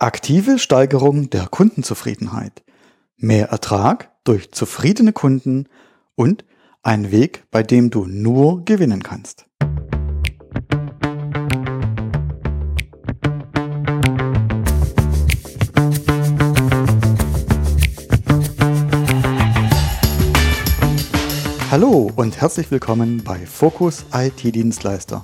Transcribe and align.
Aktive 0.00 0.60
Steigerung 0.60 1.28
der 1.28 1.48
Kundenzufriedenheit. 1.48 2.62
Mehr 3.16 3.48
Ertrag 3.48 4.12
durch 4.22 4.52
zufriedene 4.52 5.12
Kunden 5.12 5.68
und 6.14 6.44
ein 6.84 7.10
Weg, 7.10 7.46
bei 7.50 7.64
dem 7.64 7.90
du 7.90 8.06
nur 8.06 8.64
gewinnen 8.64 9.02
kannst. 9.02 9.47
Hallo 21.70 22.10
und 22.16 22.40
herzlich 22.40 22.70
willkommen 22.70 23.22
bei 23.22 23.44
Focus 23.44 24.06
IT-Dienstleister, 24.14 25.22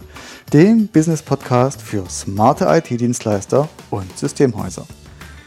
dem 0.53 0.89
Business-Podcast 0.89 1.81
für 1.81 2.05
smarte 2.11 2.67
IT-Dienstleister 2.67 3.67
und 3.89 4.19
Systemhäuser. 4.19 4.87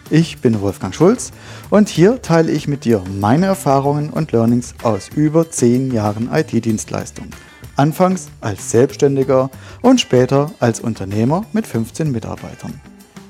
Ich 0.10 0.40
bin 0.42 0.60
Wolfgang 0.60 0.96
Schulz 0.96 1.32
und 1.70 1.88
hier 1.88 2.24
teile 2.24 2.52
ich 2.52 2.68
mit 2.68 2.84
dir 2.84 3.04
meine 3.20 3.46
Erfahrungen 3.46 4.10
und 4.10 4.32
Learnings 4.32 4.74
aus 4.82 5.10
über 5.16 5.52
10 5.52 5.92
Jahren 5.92 6.32
IT-Dienstleistung. 6.34 7.28
Anfangs 7.76 8.30
als 8.42 8.72
Selbstständiger 8.72 9.52
und 9.84 10.02
später 10.02 10.52
als 10.60 10.80
Unternehmer 10.80 11.46
mit 11.54 11.68
15 11.68 12.12
Mitarbeitern. 12.12 12.82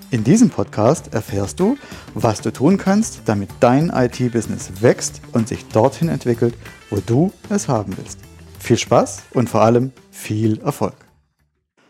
In 0.09 0.23
diesem 0.23 0.49
Podcast 0.49 1.13
erfährst 1.13 1.59
du, 1.59 1.77
was 2.13 2.39
du 2.39 2.53
tun 2.53 2.77
kannst, 2.77 3.23
damit 3.25 3.49
dein 3.59 3.89
IT-Business 3.89 4.81
wächst 4.81 5.19
und 5.33 5.49
sich 5.49 5.67
dorthin 5.67 6.07
entwickelt, 6.07 6.53
wo 6.89 7.01
du 7.05 7.33
es 7.49 7.67
haben 7.67 7.97
willst. 7.97 8.19
Viel 8.57 8.77
Spaß 8.77 9.23
und 9.33 9.49
vor 9.49 9.61
allem 9.61 9.91
viel 10.09 10.61
Erfolg. 10.61 10.95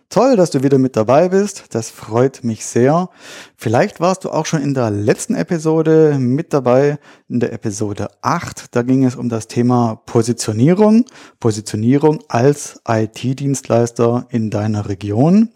Toll, 0.09 0.35
dass 0.35 0.49
du 0.49 0.63
wieder 0.63 0.79
mit 0.79 0.95
dabei 0.95 1.29
bist. 1.29 1.75
Das 1.75 1.91
freut 1.91 2.43
mich 2.43 2.65
sehr. 2.65 3.09
Vielleicht 3.55 3.99
warst 3.99 4.23
du 4.23 4.31
auch 4.31 4.47
schon 4.47 4.61
in 4.63 4.73
der 4.73 4.89
letzten 4.89 5.35
Episode 5.35 6.17
mit 6.17 6.53
dabei, 6.53 6.97
in 7.27 7.39
der 7.39 7.53
Episode 7.53 8.07
8. 8.21 8.73
Da 8.73 8.81
ging 8.81 9.03
es 9.05 9.15
um 9.15 9.29
das 9.29 9.47
Thema 9.47 10.01
Positionierung. 10.07 11.05
Positionierung 11.39 12.23
als 12.29 12.81
IT-Dienstleister 12.87 14.25
in 14.29 14.49
deiner 14.49 14.87
Region. 14.87 15.49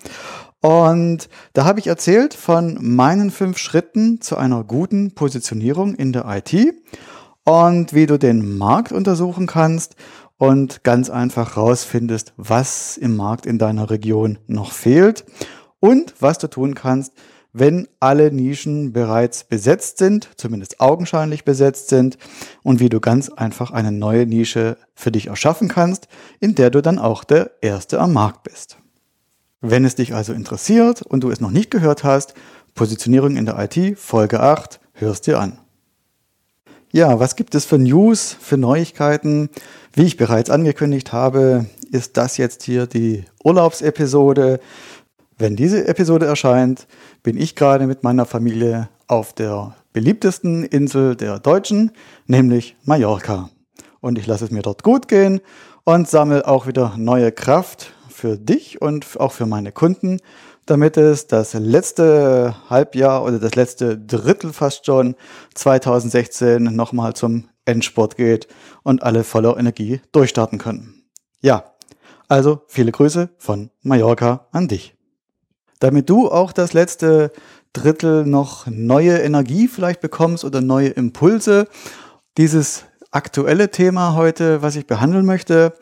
Und 0.61 1.27
da 1.53 1.65
habe 1.65 1.79
ich 1.79 1.87
erzählt 1.87 2.35
von 2.35 2.77
meinen 2.79 3.31
fünf 3.31 3.57
Schritten 3.57 4.21
zu 4.21 4.37
einer 4.37 4.63
guten 4.63 5.13
Positionierung 5.15 5.95
in 5.95 6.13
der 6.13 6.25
IT 6.27 6.53
und 7.43 7.93
wie 7.93 8.05
du 8.05 8.19
den 8.19 8.57
Markt 8.57 8.91
untersuchen 8.91 9.47
kannst 9.47 9.95
und 10.37 10.83
ganz 10.83 11.09
einfach 11.09 11.57
rausfindest, 11.57 12.33
was 12.37 12.97
im 12.97 13.15
Markt 13.15 13.47
in 13.47 13.57
deiner 13.57 13.89
Region 13.89 14.37
noch 14.45 14.71
fehlt 14.71 15.25
und 15.79 16.13
was 16.19 16.37
du 16.37 16.47
tun 16.47 16.75
kannst, 16.75 17.13
wenn 17.53 17.87
alle 17.99 18.31
Nischen 18.31 18.93
bereits 18.93 19.43
besetzt 19.43 19.97
sind, 19.97 20.29
zumindest 20.37 20.79
augenscheinlich 20.79 21.43
besetzt 21.43 21.89
sind 21.89 22.17
und 22.63 22.79
wie 22.79 22.89
du 22.89 22.99
ganz 22.99 23.29
einfach 23.29 23.71
eine 23.71 23.91
neue 23.91 24.25
Nische 24.25 24.77
für 24.93 25.11
dich 25.11 25.27
erschaffen 25.27 25.67
kannst, 25.67 26.07
in 26.39 26.55
der 26.55 26.69
du 26.69 26.81
dann 26.81 26.99
auch 26.99 27.23
der 27.23 27.51
Erste 27.61 27.99
am 27.99 28.13
Markt 28.13 28.43
bist. 28.43 28.80
Wenn 29.61 29.85
es 29.85 29.93
dich 29.93 30.15
also 30.15 30.33
interessiert 30.33 31.03
und 31.03 31.23
du 31.23 31.29
es 31.29 31.39
noch 31.39 31.51
nicht 31.51 31.69
gehört 31.69 32.03
hast, 32.03 32.33
Positionierung 32.73 33.37
in 33.37 33.45
der 33.45 33.59
IT, 33.59 33.99
Folge 33.99 34.39
8, 34.39 34.79
hörst 34.93 35.27
dir 35.27 35.39
an. 35.39 35.59
Ja, 36.91 37.19
was 37.19 37.35
gibt 37.35 37.53
es 37.53 37.65
für 37.65 37.77
News, 37.77 38.35
für 38.39 38.57
Neuigkeiten? 38.57 39.49
Wie 39.93 40.03
ich 40.03 40.17
bereits 40.17 40.49
angekündigt 40.49 41.13
habe, 41.13 41.67
ist 41.91 42.17
das 42.17 42.37
jetzt 42.37 42.63
hier 42.63 42.87
die 42.87 43.23
Urlaubsepisode. 43.43 44.59
Wenn 45.37 45.55
diese 45.55 45.87
Episode 45.87 46.25
erscheint, 46.25 46.87
bin 47.21 47.37
ich 47.37 47.55
gerade 47.55 47.85
mit 47.85 48.03
meiner 48.03 48.25
Familie 48.25 48.89
auf 49.07 49.31
der 49.31 49.75
beliebtesten 49.93 50.63
Insel 50.63 51.15
der 51.15 51.37
Deutschen, 51.39 51.91
nämlich 52.25 52.75
Mallorca. 52.83 53.49
Und 53.99 54.17
ich 54.17 54.25
lasse 54.25 54.45
es 54.45 54.51
mir 54.51 54.63
dort 54.63 54.81
gut 54.81 55.07
gehen 55.07 55.39
und 55.83 56.09
sammle 56.09 56.47
auch 56.47 56.65
wieder 56.65 56.95
neue 56.97 57.31
Kraft 57.31 57.93
für 58.21 58.37
dich 58.37 58.79
und 58.83 59.19
auch 59.19 59.31
für 59.31 59.47
meine 59.47 59.71
Kunden, 59.71 60.19
damit 60.67 60.95
es 60.95 61.25
das 61.25 61.55
letzte 61.55 62.55
Halbjahr 62.69 63.23
oder 63.23 63.39
das 63.39 63.55
letzte 63.55 63.97
Drittel 63.97 64.53
fast 64.53 64.85
schon 64.85 65.15
2016 65.55 66.61
nochmal 66.61 67.15
zum 67.15 67.49
Endsport 67.65 68.17
geht 68.17 68.47
und 68.83 69.01
alle 69.01 69.23
voller 69.23 69.57
Energie 69.57 70.01
durchstarten 70.11 70.59
können. 70.59 71.03
Ja, 71.41 71.73
also 72.27 72.61
viele 72.67 72.91
Grüße 72.91 73.29
von 73.39 73.71
Mallorca 73.81 74.45
an 74.51 74.67
dich. 74.67 74.95
Damit 75.79 76.07
du 76.07 76.29
auch 76.29 76.51
das 76.51 76.73
letzte 76.73 77.31
Drittel 77.73 78.27
noch 78.27 78.67
neue 78.67 79.17
Energie 79.17 79.67
vielleicht 79.67 79.99
bekommst 79.99 80.45
oder 80.45 80.61
neue 80.61 80.89
Impulse, 80.89 81.67
dieses 82.37 82.85
aktuelle 83.09 83.71
Thema 83.71 84.13
heute, 84.13 84.61
was 84.61 84.75
ich 84.75 84.85
behandeln 84.85 85.25
möchte, 85.25 85.73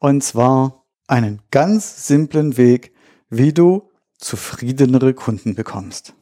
und 0.00 0.24
zwar 0.24 0.85
einen 1.06 1.40
ganz 1.50 2.06
simplen 2.06 2.56
Weg, 2.56 2.92
wie 3.30 3.52
du 3.52 3.90
zufriedenere 4.18 5.14
Kunden 5.14 5.54
bekommst. 5.54 6.14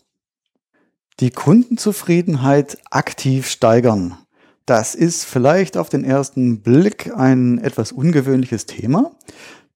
Die 1.21 1.31
Kundenzufriedenheit 1.31 2.79
aktiv 2.91 3.49
steigern. 3.49 4.19
Das 4.67 4.95
ist 4.95 5.25
vielleicht 5.25 5.77
auf 5.77 5.89
den 5.89 6.05
ersten 6.05 6.63
Blick 6.63 7.13
ein 7.15 7.59
etwas 7.59 7.93
ungewöhnliches 7.93 8.67
Thema, 8.67 9.13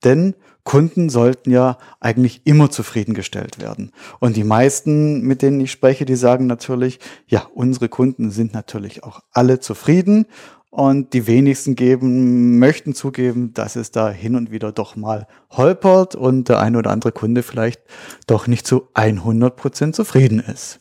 denn 0.03 0.35
Kunden 0.65 1.09
sollten 1.09 1.51
ja 1.51 1.79
eigentlich 1.99 2.43
immer 2.45 2.71
zufriedengestellt 2.71 3.59
werden. 3.59 3.93
Und 4.21 4.37
die 4.37 4.45
meisten, 4.45 5.23
mit 5.23 5.41
denen 5.41 5.61
ich 5.61 5.71
spreche, 5.71 6.05
die 6.05 6.17
sagen 6.17 6.47
natürlich, 6.47 7.01
ja, 7.27 7.49
unsere 7.55 7.89
Kunden 7.89 8.31
sind 8.31 8.53
natürlich 8.53 9.03
auch 9.03 9.21
alle 9.33 9.61
zufrieden 9.61 10.27
und 10.71 11.13
die 11.15 11.27
wenigsten 11.27 11.77
geben, 11.77 12.59
möchten 12.59 12.95
zugeben, 12.95 13.55
dass 13.55 13.77
es 13.77 13.91
da 13.91 14.11
hin 14.11 14.37
und 14.37 14.51
wieder 14.51 14.73
doch 14.73 14.97
mal 14.97 15.27
holpert 15.51 16.15
und 16.15 16.49
der 16.49 16.61
ein 16.61 16.77
oder 16.77 16.91
andere 16.91 17.13
Kunde 17.13 17.43
vielleicht 17.43 17.81
doch 18.27 18.47
nicht 18.47 18.67
zu 18.67 18.89
100 18.95 19.57
Prozent 19.57 19.97
zufrieden 19.97 20.41
ist. 20.41 20.81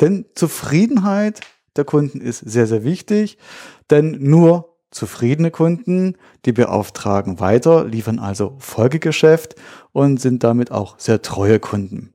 Denn 0.00 0.26
Zufriedenheit 0.34 1.40
der 1.76 1.84
Kunden 1.84 2.20
ist 2.20 2.38
sehr, 2.38 2.66
sehr 2.66 2.84
wichtig, 2.84 3.38
denn 3.90 4.16
nur 4.20 4.76
zufriedene 4.92 5.50
Kunden, 5.50 6.14
die 6.44 6.52
beauftragen 6.52 7.40
weiter, 7.40 7.84
liefern 7.84 8.20
also 8.20 8.54
Folgegeschäft 8.58 9.56
und 9.92 10.20
sind 10.20 10.44
damit 10.44 10.70
auch 10.70 10.98
sehr 10.98 11.20
treue 11.20 11.58
Kunden. 11.58 12.14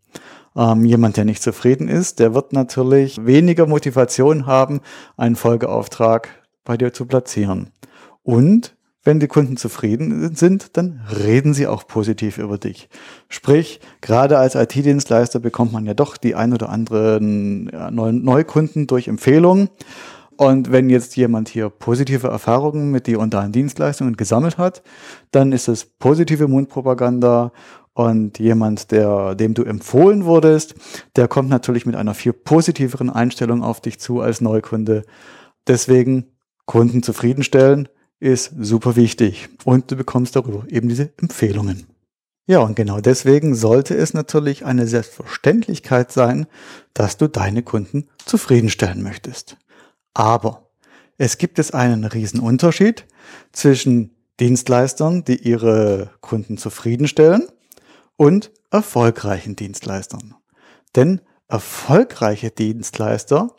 Ähm, 0.55 0.85
jemand, 0.85 1.17
der 1.17 1.25
nicht 1.25 1.43
zufrieden 1.43 1.89
ist, 1.89 2.19
der 2.19 2.33
wird 2.33 2.53
natürlich 2.53 3.17
weniger 3.23 3.67
Motivation 3.67 4.45
haben, 4.45 4.79
einen 5.17 5.35
Folgeauftrag 5.35 6.29
bei 6.69 6.77
dir 6.77 6.93
zu 6.93 7.07
platzieren. 7.07 7.71
Und 8.21 8.75
wenn 9.03 9.19
die 9.19 9.27
Kunden 9.27 9.57
zufrieden 9.57 10.35
sind, 10.35 10.77
dann 10.77 11.01
reden 11.09 11.55
sie 11.55 11.65
auch 11.65 11.87
positiv 11.87 12.37
über 12.37 12.59
dich. 12.59 12.89
Sprich, 13.27 13.79
gerade 14.01 14.37
als 14.37 14.53
IT-Dienstleister 14.53 15.39
bekommt 15.39 15.73
man 15.73 15.87
ja 15.87 15.95
doch 15.95 16.15
die 16.15 16.35
ein 16.35 16.53
oder 16.53 16.69
anderen 16.69 17.71
ja, 17.73 17.89
Neukunden 17.89 18.85
durch 18.85 19.07
Empfehlungen. 19.07 19.69
Und 20.37 20.71
wenn 20.71 20.91
jetzt 20.91 21.15
jemand 21.15 21.49
hier 21.49 21.69
positive 21.69 22.27
Erfahrungen 22.27 22.91
mit 22.91 23.07
dir 23.07 23.19
und 23.19 23.33
deinen 23.33 23.51
Dienstleistungen 23.51 24.15
gesammelt 24.15 24.59
hat, 24.59 24.83
dann 25.31 25.53
ist 25.53 25.69
es 25.69 25.85
positive 25.85 26.47
Mundpropaganda 26.47 27.51
und 27.95 28.37
jemand, 28.37 28.91
der, 28.91 29.33
dem 29.33 29.55
du 29.55 29.63
empfohlen 29.63 30.25
wurdest, 30.25 30.75
der 31.15 31.27
kommt 31.27 31.49
natürlich 31.49 31.87
mit 31.87 31.95
einer 31.95 32.13
viel 32.13 32.33
positiveren 32.33 33.09
Einstellung 33.09 33.63
auf 33.63 33.81
dich 33.81 33.99
zu 33.99 34.21
als 34.21 34.39
Neukunde. 34.39 35.03
Deswegen 35.67 36.27
Kunden 36.69 37.01
zufriedenstellen 37.01 37.89
ist 38.19 38.51
super 38.59 38.95
wichtig 38.95 39.49
und 39.63 39.89
du 39.89 39.95
bekommst 39.95 40.35
darüber 40.35 40.65
eben 40.69 40.87
diese 40.87 41.11
Empfehlungen. 41.17 41.87
Ja, 42.45 42.59
und 42.59 42.75
genau 42.75 43.01
deswegen 43.01 43.55
sollte 43.55 43.95
es 43.95 44.13
natürlich 44.13 44.65
eine 44.65 44.85
Selbstverständlichkeit 44.85 46.11
sein, 46.11 46.45
dass 46.93 47.17
du 47.17 47.27
deine 47.27 47.63
Kunden 47.63 48.07
zufriedenstellen 48.23 49.01
möchtest. 49.01 49.57
Aber 50.13 50.69
es 51.17 51.39
gibt 51.39 51.57
es 51.57 51.71
einen 51.71 52.03
riesen 52.03 52.39
Unterschied 52.39 53.07
zwischen 53.51 54.11
Dienstleistern, 54.39 55.23
die 55.23 55.41
ihre 55.41 56.11
Kunden 56.21 56.59
zufriedenstellen 56.59 57.47
und 58.15 58.51
erfolgreichen 58.69 59.55
Dienstleistern. 59.55 60.35
Denn 60.95 61.21
erfolgreiche 61.47 62.51
Dienstleister 62.51 63.55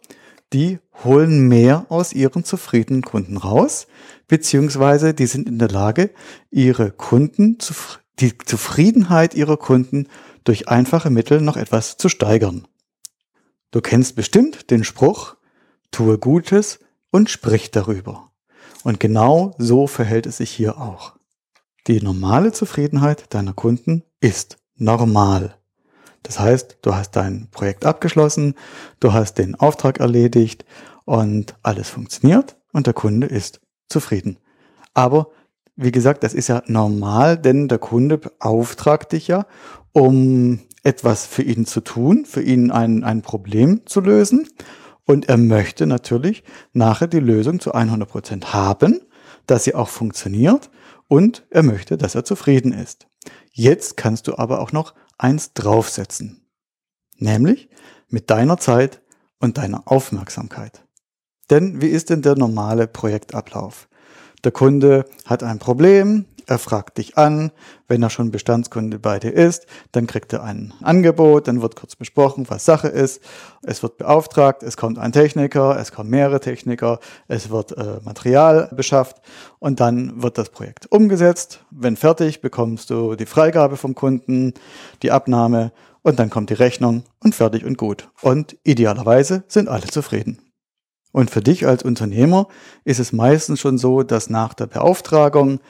die 0.52 0.78
holen 1.04 1.48
mehr 1.48 1.86
aus 1.88 2.12
ihren 2.12 2.44
zufriedenen 2.44 3.02
Kunden 3.02 3.36
raus, 3.36 3.86
beziehungsweise 4.28 5.14
die 5.14 5.26
sind 5.26 5.48
in 5.48 5.58
der 5.58 5.70
Lage, 5.70 6.10
ihre 6.50 6.90
Kunden, 6.90 7.58
die 8.18 8.36
Zufriedenheit 8.38 9.34
ihrer 9.34 9.56
Kunden 9.56 10.08
durch 10.44 10.68
einfache 10.68 11.10
Mittel 11.10 11.40
noch 11.40 11.56
etwas 11.56 11.96
zu 11.96 12.08
steigern. 12.08 12.66
Du 13.70 13.80
kennst 13.80 14.16
bestimmt 14.16 14.70
den 14.70 14.84
Spruch, 14.84 15.36
tue 15.92 16.18
Gutes 16.18 16.80
und 17.10 17.30
sprich 17.30 17.70
darüber. 17.70 18.32
Und 18.82 18.98
genau 18.98 19.54
so 19.58 19.86
verhält 19.86 20.26
es 20.26 20.38
sich 20.38 20.50
hier 20.50 20.78
auch. 20.78 21.16
Die 21.86 22.00
normale 22.00 22.52
Zufriedenheit 22.52 23.32
deiner 23.32 23.52
Kunden 23.52 24.02
ist 24.20 24.58
normal. 24.76 25.59
Das 26.22 26.38
heißt, 26.38 26.78
du 26.82 26.94
hast 26.94 27.12
dein 27.12 27.48
Projekt 27.50 27.86
abgeschlossen, 27.86 28.54
du 29.00 29.12
hast 29.12 29.38
den 29.38 29.54
Auftrag 29.54 30.00
erledigt 30.00 30.64
und 31.04 31.54
alles 31.62 31.88
funktioniert 31.88 32.56
und 32.72 32.86
der 32.86 32.94
Kunde 32.94 33.26
ist 33.26 33.60
zufrieden. 33.88 34.38
Aber 34.94 35.28
wie 35.76 35.92
gesagt, 35.92 36.24
das 36.24 36.34
ist 36.34 36.48
ja 36.48 36.62
normal, 36.66 37.38
denn 37.38 37.68
der 37.68 37.78
Kunde 37.78 38.18
beauftragt 38.18 39.12
dich 39.12 39.28
ja, 39.28 39.46
um 39.92 40.60
etwas 40.82 41.26
für 41.26 41.42
ihn 41.42 41.66
zu 41.66 41.80
tun, 41.80 42.24
für 42.26 42.42
ihn 42.42 42.70
ein, 42.70 43.04
ein 43.04 43.22
Problem 43.22 43.86
zu 43.86 44.00
lösen. 44.00 44.48
Und 45.06 45.28
er 45.28 45.38
möchte 45.38 45.86
natürlich 45.86 46.44
nachher 46.72 47.08
die 47.08 47.20
Lösung 47.20 47.60
zu 47.60 47.72
100 47.72 48.08
Prozent 48.08 48.52
haben, 48.52 49.00
dass 49.46 49.64
sie 49.64 49.74
auch 49.74 49.88
funktioniert 49.88 50.70
und 51.08 51.44
er 51.50 51.62
möchte, 51.62 51.96
dass 51.96 52.14
er 52.14 52.24
zufrieden 52.24 52.72
ist. 52.72 53.08
Jetzt 53.52 53.96
kannst 53.96 54.28
du 54.28 54.38
aber 54.38 54.60
auch 54.60 54.72
noch 54.72 54.94
eins 55.22 55.52
draufsetzen. 55.52 56.46
Nämlich 57.18 57.68
mit 58.08 58.30
deiner 58.30 58.58
Zeit 58.58 59.02
und 59.38 59.58
deiner 59.58 59.82
Aufmerksamkeit. 59.86 60.84
Denn 61.50 61.82
wie 61.82 61.88
ist 61.88 62.10
denn 62.10 62.22
der 62.22 62.36
normale 62.36 62.86
Projektablauf? 62.86 63.88
Der 64.44 64.52
Kunde 64.52 65.04
hat 65.26 65.42
ein 65.42 65.58
Problem, 65.58 66.24
er 66.50 66.58
fragt 66.58 66.98
dich 66.98 67.16
an, 67.16 67.52
wenn 67.86 68.02
er 68.02 68.10
schon 68.10 68.32
Bestandskunde 68.32 68.98
bei 68.98 69.20
dir 69.20 69.32
ist, 69.32 69.66
dann 69.92 70.08
kriegt 70.08 70.32
er 70.32 70.42
ein 70.42 70.74
Angebot, 70.82 71.46
dann 71.46 71.62
wird 71.62 71.76
kurz 71.76 71.94
besprochen, 71.94 72.46
was 72.48 72.64
Sache 72.64 72.88
ist, 72.88 73.22
es 73.62 73.84
wird 73.84 73.98
beauftragt, 73.98 74.64
es 74.64 74.76
kommt 74.76 74.98
ein 74.98 75.12
Techniker, 75.12 75.78
es 75.78 75.92
kommen 75.92 76.10
mehrere 76.10 76.40
Techniker, 76.40 76.98
es 77.28 77.50
wird 77.50 77.78
äh, 77.78 78.00
Material 78.04 78.68
beschafft 78.74 79.18
und 79.60 79.78
dann 79.78 80.22
wird 80.22 80.38
das 80.38 80.50
Projekt 80.50 80.90
umgesetzt. 80.90 81.64
Wenn 81.70 81.94
fertig, 81.94 82.40
bekommst 82.40 82.90
du 82.90 83.14
die 83.14 83.26
Freigabe 83.26 83.76
vom 83.76 83.94
Kunden, 83.94 84.54
die 85.04 85.12
Abnahme 85.12 85.70
und 86.02 86.18
dann 86.18 86.30
kommt 86.30 86.50
die 86.50 86.54
Rechnung 86.54 87.04
und 87.22 87.36
fertig 87.36 87.64
und 87.64 87.78
gut. 87.78 88.08
Und 88.22 88.56
idealerweise 88.64 89.44
sind 89.46 89.68
alle 89.68 89.86
zufrieden. 89.86 90.38
Und 91.12 91.30
für 91.30 91.42
dich 91.42 91.66
als 91.66 91.84
Unternehmer 91.84 92.48
ist 92.84 92.98
es 92.98 93.12
meistens 93.12 93.60
schon 93.60 93.78
so, 93.78 94.02
dass 94.02 94.30
nach 94.30 94.54
der 94.54 94.66
Beauftragung 94.66 95.60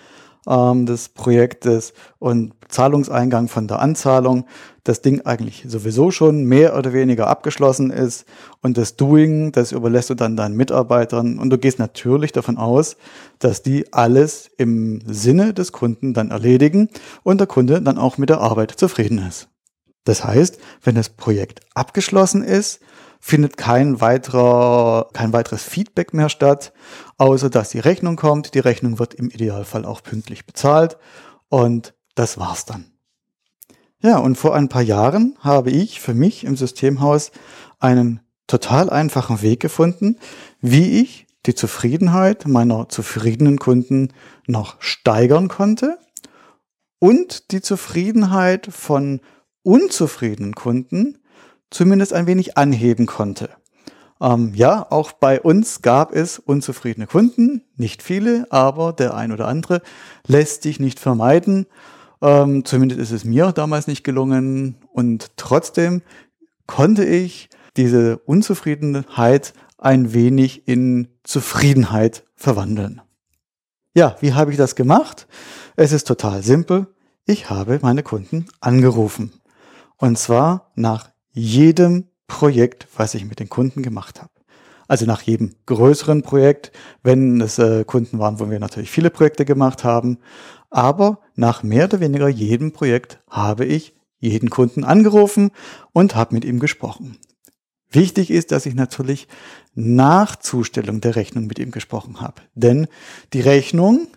ähm, 0.48 0.86
des 0.86 1.08
Projektes 1.08 1.92
und 2.18 2.54
Zahlungseingang 2.68 3.48
von 3.48 3.66
der 3.66 3.80
Anzahlung 3.80 4.46
das 4.84 5.02
Ding 5.02 5.20
eigentlich 5.22 5.64
sowieso 5.68 6.10
schon 6.10 6.44
mehr 6.44 6.76
oder 6.76 6.92
weniger 6.92 7.26
abgeschlossen 7.26 7.90
ist 7.90 8.24
und 8.62 8.78
das 8.78 8.96
Doing, 8.96 9.52
das 9.52 9.72
überlässt 9.72 10.10
du 10.10 10.14
dann 10.14 10.36
deinen 10.36 10.56
Mitarbeitern 10.56 11.38
und 11.38 11.50
du 11.50 11.58
gehst 11.58 11.78
natürlich 11.78 12.32
davon 12.32 12.56
aus, 12.56 12.96
dass 13.38 13.62
die 13.62 13.92
alles 13.92 14.50
im 14.56 15.00
Sinne 15.06 15.52
des 15.52 15.72
Kunden 15.72 16.14
dann 16.14 16.30
erledigen 16.30 16.88
und 17.22 17.38
der 17.38 17.46
Kunde 17.46 17.82
dann 17.82 17.98
auch 17.98 18.18
mit 18.18 18.30
der 18.30 18.40
Arbeit 18.40 18.72
zufrieden 18.72 19.18
ist. 19.18 19.48
Das 20.04 20.24
heißt, 20.24 20.58
wenn 20.82 20.94
das 20.94 21.10
Projekt 21.10 21.60
abgeschlossen 21.74 22.42
ist, 22.42 22.80
findet 23.20 23.56
kein 23.56 24.00
weiterer, 24.00 25.08
kein 25.12 25.32
weiteres 25.32 25.62
Feedback 25.62 26.14
mehr 26.14 26.30
statt, 26.30 26.72
außer 27.18 27.50
dass 27.50 27.68
die 27.70 27.78
Rechnung 27.78 28.16
kommt. 28.16 28.54
Die 28.54 28.60
Rechnung 28.60 28.98
wird 28.98 29.14
im 29.14 29.30
Idealfall 29.30 29.84
auch 29.84 30.02
pünktlich 30.02 30.46
bezahlt 30.46 30.96
und 31.48 31.94
das 32.14 32.38
war's 32.38 32.64
dann. 32.64 32.86
Ja, 34.02 34.18
und 34.18 34.36
vor 34.36 34.54
ein 34.54 34.70
paar 34.70 34.82
Jahren 34.82 35.36
habe 35.40 35.70
ich 35.70 36.00
für 36.00 36.14
mich 36.14 36.44
im 36.44 36.56
Systemhaus 36.56 37.32
einen 37.78 38.20
total 38.46 38.88
einfachen 38.88 39.42
Weg 39.42 39.60
gefunden, 39.60 40.16
wie 40.60 41.00
ich 41.00 41.26
die 41.46 41.54
Zufriedenheit 41.54 42.46
meiner 42.46 42.88
zufriedenen 42.88 43.58
Kunden 43.58 44.12
noch 44.46 44.80
steigern 44.80 45.48
konnte 45.48 45.98
und 46.98 47.52
die 47.52 47.60
Zufriedenheit 47.60 48.68
von 48.70 49.20
unzufriedenen 49.62 50.54
Kunden 50.54 51.18
zumindest 51.70 52.12
ein 52.12 52.26
wenig 52.26 52.56
anheben 52.56 53.06
konnte. 53.06 53.50
Ähm, 54.20 54.52
ja, 54.54 54.86
auch 54.90 55.12
bei 55.12 55.40
uns 55.40 55.82
gab 55.82 56.14
es 56.14 56.38
unzufriedene 56.38 57.06
Kunden, 57.06 57.62
nicht 57.76 58.02
viele, 58.02 58.46
aber 58.50 58.92
der 58.92 59.14
ein 59.14 59.32
oder 59.32 59.48
andere 59.48 59.80
lässt 60.26 60.62
sich 60.62 60.78
nicht 60.78 61.00
vermeiden. 61.00 61.66
Ähm, 62.20 62.64
zumindest 62.64 63.00
ist 63.00 63.12
es 63.12 63.24
mir 63.24 63.52
damals 63.52 63.86
nicht 63.86 64.04
gelungen 64.04 64.76
und 64.92 65.36
trotzdem 65.36 66.02
konnte 66.66 67.04
ich 67.04 67.48
diese 67.76 68.18
Unzufriedenheit 68.18 69.54
ein 69.78 70.12
wenig 70.12 70.68
in 70.68 71.08
Zufriedenheit 71.24 72.24
verwandeln. 72.36 73.00
Ja, 73.94 74.16
wie 74.20 74.34
habe 74.34 74.50
ich 74.50 74.56
das 74.58 74.76
gemacht? 74.76 75.26
Es 75.76 75.92
ist 75.92 76.06
total 76.06 76.42
simpel. 76.42 76.86
Ich 77.24 77.48
habe 77.48 77.78
meine 77.82 78.02
Kunden 78.02 78.46
angerufen. 78.60 79.32
Und 79.96 80.18
zwar 80.18 80.70
nach 80.74 81.10
jedem 81.32 82.08
Projekt, 82.26 82.86
was 82.96 83.14
ich 83.14 83.24
mit 83.24 83.40
den 83.40 83.48
Kunden 83.48 83.82
gemacht 83.82 84.20
habe. 84.20 84.30
Also 84.88 85.06
nach 85.06 85.22
jedem 85.22 85.54
größeren 85.66 86.22
Projekt, 86.22 86.72
wenn 87.02 87.40
es 87.40 87.58
äh, 87.58 87.84
Kunden 87.84 88.18
waren, 88.18 88.40
wo 88.40 88.50
wir 88.50 88.58
natürlich 88.58 88.90
viele 88.90 89.10
Projekte 89.10 89.44
gemacht 89.44 89.84
haben. 89.84 90.18
Aber 90.68 91.20
nach 91.36 91.62
mehr 91.62 91.84
oder 91.84 92.00
weniger 92.00 92.28
jedem 92.28 92.72
Projekt 92.72 93.20
habe 93.28 93.64
ich 93.64 93.94
jeden 94.18 94.50
Kunden 94.50 94.84
angerufen 94.84 95.50
und 95.92 96.14
habe 96.14 96.34
mit 96.34 96.44
ihm 96.44 96.58
gesprochen. 96.58 97.18
Wichtig 97.90 98.30
ist, 98.30 98.52
dass 98.52 98.66
ich 98.66 98.74
natürlich 98.74 99.26
nach 99.74 100.36
Zustellung 100.36 101.00
der 101.00 101.16
Rechnung 101.16 101.46
mit 101.46 101.58
ihm 101.58 101.72
gesprochen 101.72 102.20
habe. 102.20 102.42
Denn 102.54 102.86
die 103.32 103.40
Rechnung, 103.40 104.08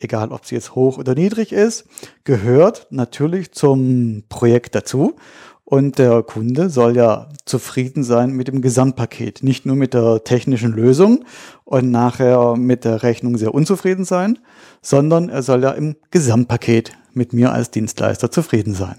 egal 0.00 0.32
ob 0.32 0.46
sie 0.46 0.56
jetzt 0.56 0.74
hoch 0.74 0.98
oder 0.98 1.14
niedrig 1.14 1.52
ist, 1.52 1.84
gehört 2.24 2.88
natürlich 2.90 3.52
zum 3.52 4.24
Projekt 4.28 4.74
dazu. 4.74 5.16
Und 5.64 5.98
der 5.98 6.24
Kunde 6.24 6.68
soll 6.68 6.96
ja 6.96 7.28
zufrieden 7.44 8.02
sein 8.02 8.32
mit 8.32 8.48
dem 8.48 8.60
Gesamtpaket, 8.60 9.44
nicht 9.44 9.66
nur 9.66 9.76
mit 9.76 9.94
der 9.94 10.24
technischen 10.24 10.72
Lösung 10.72 11.24
und 11.64 11.92
nachher 11.92 12.56
mit 12.56 12.84
der 12.84 13.04
Rechnung 13.04 13.38
sehr 13.38 13.54
unzufrieden 13.54 14.04
sein, 14.04 14.40
sondern 14.82 15.28
er 15.28 15.44
soll 15.44 15.62
ja 15.62 15.70
im 15.70 15.94
Gesamtpaket 16.10 16.90
mit 17.12 17.32
mir 17.32 17.52
als 17.52 17.70
Dienstleister 17.70 18.32
zufrieden 18.32 18.74
sein. 18.74 18.96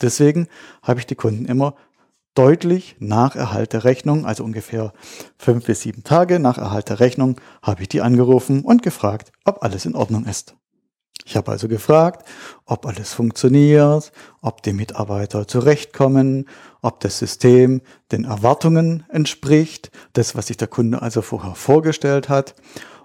Deswegen 0.00 0.48
habe 0.82 0.98
ich 0.98 1.06
die 1.06 1.14
Kunden 1.14 1.44
immer 1.44 1.74
deutlich 2.38 2.94
nach 3.00 3.34
Erhalt 3.34 3.72
der 3.72 3.82
Rechnung, 3.82 4.24
also 4.24 4.44
ungefähr 4.44 4.92
fünf 5.38 5.66
bis 5.66 5.80
sieben 5.80 6.04
Tage 6.04 6.38
nach 6.38 6.56
Erhalt 6.56 6.88
der 6.88 7.00
Rechnung, 7.00 7.40
habe 7.62 7.82
ich 7.82 7.88
die 7.88 8.00
angerufen 8.00 8.62
und 8.62 8.84
gefragt, 8.84 9.32
ob 9.44 9.64
alles 9.64 9.84
in 9.84 9.96
Ordnung 9.96 10.24
ist. 10.24 10.54
Ich 11.24 11.36
habe 11.36 11.50
also 11.50 11.66
gefragt, 11.66 12.26
ob 12.64 12.86
alles 12.86 13.12
funktioniert, 13.12 14.12
ob 14.40 14.62
die 14.62 14.72
Mitarbeiter 14.72 15.48
zurechtkommen, 15.48 16.48
ob 16.80 17.00
das 17.00 17.18
System 17.18 17.82
den 18.12 18.24
Erwartungen 18.24 19.04
entspricht, 19.08 19.90
das, 20.12 20.36
was 20.36 20.46
sich 20.46 20.56
der 20.56 20.68
Kunde 20.68 21.02
also 21.02 21.22
vorher 21.22 21.56
vorgestellt 21.56 22.28
hat. 22.28 22.54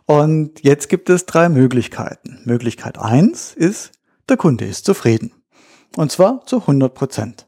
Und 0.05 0.63
jetzt 0.63 0.89
gibt 0.89 1.09
es 1.09 1.25
drei 1.25 1.49
Möglichkeiten. 1.49 2.39
Möglichkeit 2.45 2.99
eins 2.99 3.53
ist, 3.53 3.93
der 4.29 4.37
Kunde 4.37 4.65
ist 4.65 4.85
zufrieden. 4.85 5.31
Und 5.95 6.11
zwar 6.11 6.45
zu 6.45 6.61
100 6.61 6.93
Prozent. 6.93 7.47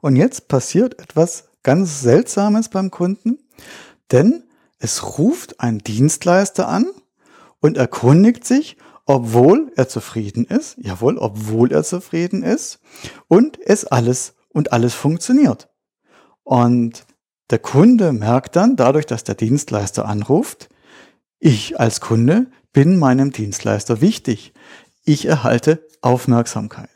Und 0.00 0.16
jetzt 0.16 0.48
passiert 0.48 0.98
etwas 1.00 1.48
ganz 1.62 2.00
Seltsames 2.00 2.68
beim 2.68 2.90
Kunden, 2.90 3.38
denn 4.10 4.44
es 4.78 5.18
ruft 5.18 5.60
ein 5.60 5.78
Dienstleister 5.78 6.68
an 6.68 6.86
und 7.60 7.76
erkundigt 7.76 8.46
sich, 8.46 8.76
obwohl 9.04 9.72
er 9.76 9.88
zufrieden 9.88 10.44
ist, 10.44 10.76
jawohl, 10.78 11.18
obwohl 11.18 11.72
er 11.72 11.84
zufrieden 11.84 12.42
ist 12.42 12.80
und 13.28 13.58
es 13.60 13.84
alles 13.84 14.34
und 14.48 14.72
alles 14.72 14.94
funktioniert. 14.94 15.68
Und 16.44 17.04
der 17.50 17.58
Kunde 17.58 18.12
merkt 18.12 18.56
dann, 18.56 18.76
dadurch, 18.76 19.06
dass 19.06 19.24
der 19.24 19.34
Dienstleister 19.34 20.06
anruft, 20.06 20.68
ich 21.38 21.80
als 21.80 22.00
Kunde 22.00 22.46
bin 22.72 22.98
meinem 22.98 23.32
Dienstleister 23.32 24.00
wichtig. 24.00 24.52
Ich 25.04 25.26
erhalte 25.26 25.86
Aufmerksamkeit. 26.02 26.90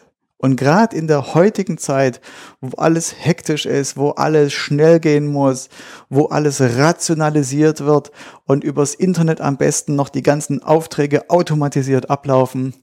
Und 0.44 0.56
gerade 0.56 0.94
in 0.94 1.06
der 1.08 1.32
heutigen 1.32 1.78
Zeit, 1.78 2.20
wo 2.60 2.76
alles 2.76 3.14
hektisch 3.18 3.64
ist, 3.64 3.96
wo 3.96 4.10
alles 4.10 4.52
schnell 4.52 5.00
gehen 5.00 5.26
muss, 5.26 5.70
wo 6.10 6.26
alles 6.26 6.60
rationalisiert 6.60 7.86
wird 7.86 8.12
und 8.44 8.62
übers 8.62 8.94
Internet 8.94 9.40
am 9.40 9.56
besten 9.56 9.96
noch 9.96 10.10
die 10.10 10.22
ganzen 10.22 10.62
Aufträge 10.62 11.30
automatisiert 11.30 12.10
ablaufen, 12.10 12.74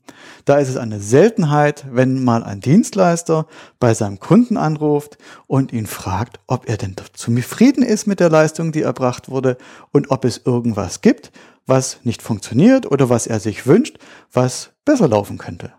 da 0.46 0.58
ist 0.58 0.70
es 0.70 0.77
eine 0.77 1.00
Seltenheit, 1.00 1.86
wenn 1.91 2.24
mal 2.24 2.44
ein 2.44 2.62
Dienstleister 2.62 3.46
bei 3.80 3.94
seinem 3.94 4.20
Kunden 4.20 4.58
anruft 4.58 5.20
und 5.46 5.72
ihn 5.72 5.86
fragt, 5.86 6.39
ob 6.48 6.68
er 6.68 6.77
denn 6.77 6.96
zufrieden 7.13 7.84
ist 7.84 8.08
mit 8.08 8.20
der 8.20 8.32
Leistung, 8.32 8.72
die 8.72 8.82
erbracht 8.82 9.30
wurde 9.30 9.56
und 9.91 10.10
ob 10.10 10.25
es 10.25 10.41
irgendwas 10.46 11.01
gibt, 11.01 11.32
was 11.68 12.00
nicht 12.01 12.24
funktioniert 12.24 12.89
oder 12.89 13.12
was 13.12 13.27
er 13.27 13.39
sich 13.39 13.68
wünscht, 13.68 14.00
was 14.34 14.72
besser 14.84 15.08
laufen 15.08 15.38
könnte. 15.38 15.74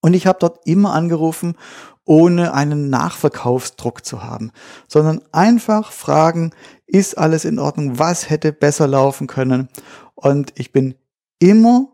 Und 0.00 0.14
ich 0.14 0.26
habe 0.26 0.38
dort 0.40 0.66
immer 0.66 0.92
angerufen, 0.94 1.56
ohne 2.04 2.54
einen 2.54 2.90
Nachverkaufsdruck 2.90 4.04
zu 4.04 4.22
haben, 4.24 4.50
sondern 4.88 5.22
einfach 5.32 5.92
fragen, 5.92 6.52
ist 6.86 7.16
alles 7.16 7.44
in 7.44 7.58
Ordnung, 7.58 7.98
was 7.98 8.30
hätte 8.30 8.52
besser 8.52 8.88
laufen 8.88 9.26
können. 9.26 9.68
Und 10.14 10.52
ich 10.56 10.72
bin 10.72 10.94
immer, 11.38 11.88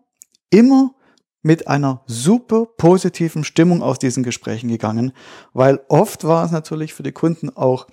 immer 0.51 0.95
mit 1.43 1.69
einer 1.69 2.03
super 2.07 2.67
positiven 2.67 3.45
Stimmung 3.45 3.83
aus 3.83 3.99
diesen 3.99 4.25
Gesprächen 4.25 4.69
gegangen, 4.69 5.13
weil 5.53 5.81
oft 5.89 6.25
war 6.25 6.45
es 6.45 6.51
natürlich 6.51 6.93
für 6.93 7.05
die 7.05 7.13
Kunden 7.13 7.51
auch 7.51 7.87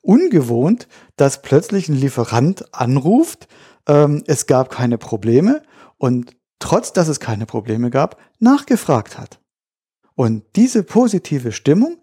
ungewohnt, 0.00 0.86
dass 1.16 1.42
plötzlich 1.42 1.88
ein 1.88 1.96
Lieferant 1.96 2.72
anruft, 2.72 3.48
ähm, 3.88 4.22
es 4.26 4.46
gab 4.46 4.70
keine 4.70 4.96
Probleme 4.96 5.62
und 5.98 6.36
trotz 6.60 6.92
dass 6.92 7.08
es 7.08 7.18
keine 7.18 7.46
Probleme 7.46 7.90
gab, 7.90 8.16
nachgefragt 8.38 9.18
hat. 9.18 9.40
Und 10.20 10.44
diese 10.54 10.82
positive 10.82 11.50
Stimmung, 11.50 11.96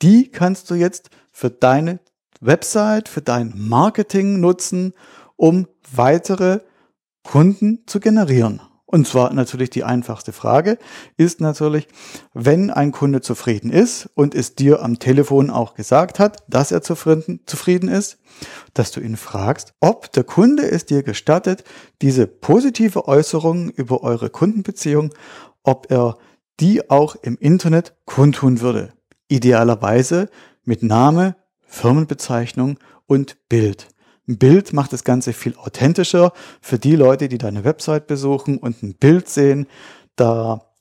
die 0.00 0.30
kannst 0.30 0.70
du 0.70 0.76
jetzt 0.76 1.10
für 1.32 1.50
deine 1.50 1.98
Website, 2.40 3.08
für 3.08 3.22
dein 3.22 3.54
Marketing 3.56 4.38
nutzen, 4.38 4.92
um 5.34 5.66
weitere 5.92 6.60
Kunden 7.24 7.82
zu 7.86 7.98
generieren. 7.98 8.60
Und 8.84 9.08
zwar 9.08 9.32
natürlich 9.32 9.70
die 9.70 9.82
einfachste 9.82 10.32
Frage 10.32 10.78
ist 11.16 11.40
natürlich, 11.40 11.88
wenn 12.34 12.70
ein 12.70 12.92
Kunde 12.92 13.20
zufrieden 13.20 13.72
ist 13.72 14.08
und 14.14 14.36
es 14.36 14.54
dir 14.54 14.80
am 14.80 15.00
Telefon 15.00 15.50
auch 15.50 15.74
gesagt 15.74 16.20
hat, 16.20 16.44
dass 16.46 16.70
er 16.70 16.82
zufrieden, 16.82 17.40
zufrieden 17.46 17.88
ist, 17.88 18.18
dass 18.74 18.92
du 18.92 19.00
ihn 19.00 19.16
fragst, 19.16 19.74
ob 19.80 20.12
der 20.12 20.22
Kunde 20.22 20.70
es 20.70 20.86
dir 20.86 21.02
gestattet, 21.02 21.64
diese 22.00 22.28
positive 22.28 23.08
Äußerung 23.08 23.70
über 23.70 24.04
eure 24.04 24.30
Kundenbeziehung, 24.30 25.12
ob 25.64 25.90
er 25.90 26.16
die 26.60 26.90
auch 26.90 27.16
im 27.16 27.36
Internet 27.38 27.94
kundtun 28.04 28.60
würde. 28.60 28.92
Idealerweise 29.28 30.28
mit 30.64 30.82
Name, 30.82 31.36
Firmenbezeichnung 31.66 32.78
und 33.06 33.36
Bild. 33.48 33.88
Ein 34.28 34.38
Bild 34.38 34.72
macht 34.72 34.92
das 34.92 35.04
Ganze 35.04 35.32
viel 35.32 35.56
authentischer 35.56 36.32
für 36.60 36.78
die 36.78 36.96
Leute, 36.96 37.28
die 37.28 37.38
deine 37.38 37.64
Website 37.64 38.06
besuchen 38.06 38.58
und 38.58 38.82
ein 38.82 38.94
Bild 38.94 39.28
sehen. 39.28 39.66
Da, 40.16 40.72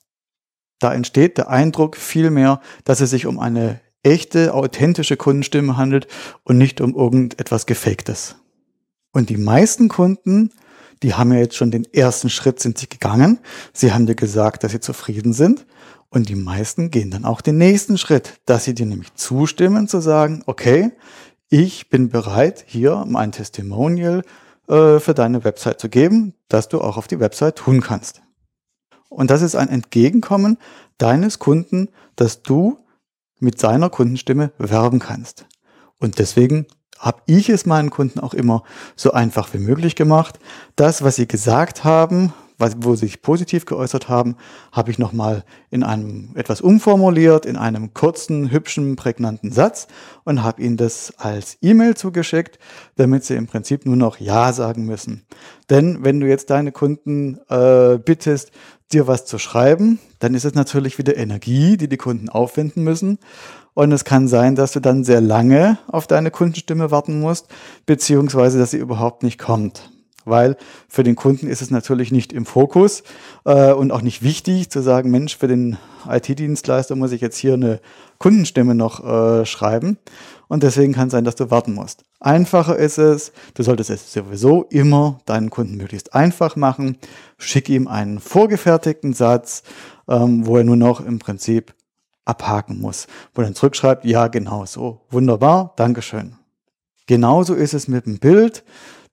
da 0.80 0.94
entsteht 0.94 1.38
der 1.38 1.50
Eindruck 1.50 1.96
vielmehr, 1.96 2.62
dass 2.86 3.02
es 3.02 3.12
sich 3.12 3.28
um 3.28 3.40
eine 3.40 3.82
echte, 4.02 4.54
authentische 4.54 5.18
Kundenstimme 5.18 5.78
handelt 5.78 6.08
und 6.44 6.58
nicht 6.58 6.82
um 6.82 6.96
irgendetwas 6.96 7.66
Gefaktes. 7.66 8.36
Und 9.12 9.30
die 9.30 9.38
meisten 9.38 9.90
Kunden, 9.90 10.52
die 11.04 11.14
haben 11.14 11.34
ja 11.34 11.40
jetzt 11.40 11.56
schon 11.56 11.72
den 11.72 11.86
ersten 11.94 12.30
Schritt, 12.30 12.60
sind 12.60 12.78
sie 12.78 12.90
gegangen. 12.90 13.40
Sie 13.74 13.94
haben 13.94 14.06
dir 14.06 14.16
gesagt, 14.16 14.64
dass 14.64 14.72
sie 14.72 14.80
zufrieden 14.80 15.34
sind. 15.34 15.66
Und 16.10 16.30
die 16.30 16.36
meisten 16.36 16.92
gehen 16.92 17.12
dann 17.12 17.26
auch 17.26 17.42
den 17.42 17.58
nächsten 17.58 17.98
Schritt, 17.98 18.40
dass 18.46 18.64
sie 18.64 18.74
dir 18.74 18.86
nämlich 18.86 19.14
zustimmen 19.16 19.88
zu 19.88 20.00
sagen, 20.00 20.44
okay, 20.46 20.92
ich 21.50 21.90
bin 21.90 22.10
bereit, 22.10 22.64
hier 22.68 23.06
mein 23.08 23.32
Testimonial 23.32 24.24
äh, 24.68 25.00
für 25.00 25.14
deine 25.14 25.44
Website 25.44 25.80
zu 25.80 25.90
geben, 25.90 26.34
dass 26.48 26.70
du 26.70 26.82
auch 26.82 26.98
auf 26.98 27.08
die 27.08 27.20
Website 27.20 27.58
tun 27.58 27.82
kannst. 27.82 28.22
Und 29.10 29.30
das 29.30 29.42
ist 29.42 29.56
ein 29.56 29.70
Entgegenkommen 29.70 30.58
deines 30.98 31.40
Kunden, 31.40 31.90
dass 32.16 32.42
du 32.42 32.80
mit 33.40 33.60
seiner 33.60 33.90
Kundenstimme 33.90 34.52
werben 34.58 35.00
kannst. 35.00 35.46
Und 36.00 36.20
deswegen 36.20 36.66
habe 37.00 37.22
ich 37.26 37.50
es 37.50 37.66
meinen 37.66 37.90
Kunden 37.90 38.20
auch 38.20 38.34
immer 38.34 38.64
so 38.96 39.12
einfach 39.12 39.54
wie 39.54 39.60
möglich 39.60 39.96
gemacht. 39.96 40.40
Das, 40.76 41.04
was 41.04 41.16
sie 41.16 41.28
gesagt 41.28 41.84
haben, 41.84 42.34
wo 42.58 42.96
sie 42.96 43.08
sich 43.08 43.22
positiv 43.22 43.66
geäußert 43.66 44.08
haben, 44.08 44.38
habe 44.72 44.92
ich 44.92 44.98
nochmal 44.98 45.44
in 45.70 45.84
einem 45.84 46.30
etwas 46.36 46.62
umformuliert, 46.62 47.46
in 47.46 47.58
einem 47.58 47.94
kurzen, 47.94 48.50
hübschen, 48.52 48.96
prägnanten 48.96 49.52
Satz 49.52 49.88
und 50.24 50.44
habe 50.44 50.62
ihnen 50.62 50.78
das 50.78 51.14
als 51.18 51.58
E-Mail 51.62 51.96
zugeschickt, 51.96 52.58
damit 52.96 53.26
sie 53.26 53.36
im 53.36 53.48
Prinzip 53.48 53.86
nur 53.86 53.98
noch 53.98 54.20
Ja 54.20 54.54
sagen 54.54 54.86
müssen. 54.86 55.26
Denn 55.70 56.04
wenn 56.04 56.20
du 56.20 56.28
jetzt 56.28 56.50
deine 56.50 56.72
Kunden 56.72 57.40
äh, 57.50 57.98
bittest, 57.98 58.52
dir 58.94 59.08
was 59.08 59.26
zu 59.26 59.38
schreiben, 59.38 60.00
dann 60.20 60.36
ist 60.36 60.46
es 60.46 60.54
natürlich 60.54 60.98
wieder 60.98 61.18
Energie, 61.18 61.78
die 61.78 61.90
die 61.90 61.98
Kunden 61.98 62.30
aufwenden 62.30 62.84
müssen. 62.84 63.20
Und 63.74 63.92
es 63.92 64.06
kann 64.06 64.28
sein, 64.28 64.56
dass 64.56 64.72
du 64.72 64.80
dann 64.80 65.04
sehr 65.04 65.22
lange 65.22 65.78
auf 65.88 66.08
deine 66.08 66.32
Kundenstimme 66.32 66.92
warten 66.92 67.20
musst, 67.20 67.48
beziehungsweise 67.86 68.58
dass 68.58 68.72
sie 68.72 68.78
überhaupt 68.78 69.24
nicht 69.24 69.38
kommt 69.38 69.92
weil 70.26 70.58
für 70.90 71.04
den 71.04 71.16
Kunden 71.16 71.48
ist 71.48 71.62
es 71.62 71.72
natürlich 71.72 72.12
nicht 72.12 72.34
im 72.34 72.46
Fokus 72.46 73.04
äh, 73.46 73.72
und 73.72 73.92
auch 73.92 74.02
nicht 74.02 74.24
wichtig 74.24 74.70
zu 74.70 74.82
sagen, 74.82 75.12
Mensch, 75.12 75.38
für 75.38 75.48
den 75.48 75.78
IT-Dienstleister 76.08 76.96
muss 76.96 77.12
ich 77.12 77.22
jetzt 77.22 77.38
hier 77.38 77.54
eine 77.54 77.80
Kundenstimme 78.18 78.76
noch 78.76 79.04
äh, 79.04 79.46
schreiben. 79.46 79.98
Und 80.48 80.64
deswegen 80.64 80.94
kann 80.94 81.08
es 81.08 81.12
sein, 81.12 81.24
dass 81.24 81.36
du 81.36 81.50
warten 81.50 81.74
musst. 81.74 82.04
Einfacher 82.20 82.76
ist 82.76 82.98
es, 82.98 83.32
du 83.56 83.64
solltest 83.64 83.90
es 83.90 84.14
sowieso 84.14 84.64
immer 84.70 85.20
deinen 85.26 85.50
Kunden 85.50 85.78
möglichst 85.78 86.14
einfach 86.14 86.56
machen. 86.56 86.98
Schick 87.38 87.70
ihm 87.70 87.88
einen 87.88 88.20
vorgefertigten 88.20 89.14
Satz, 89.14 89.64
ähm, 90.08 90.46
wo 90.46 90.58
er 90.58 90.64
nur 90.64 90.76
noch 90.76 91.02
im 91.02 91.20
Prinzip 91.20 91.74
abhaken 92.26 92.80
muss, 92.80 93.08
wo 93.34 93.42
er 93.42 93.46
dann 93.46 93.56
zurückschreibt, 93.56 94.06
ja 94.06 94.28
genau 94.28 94.66
so, 94.66 95.02
wunderbar, 95.10 95.74
Dankeschön. 95.76 96.36
Genauso 97.08 97.54
ist 97.54 97.74
es 97.74 97.88
mit 97.88 98.08
dem 98.08 98.18
Bild. 98.18 98.64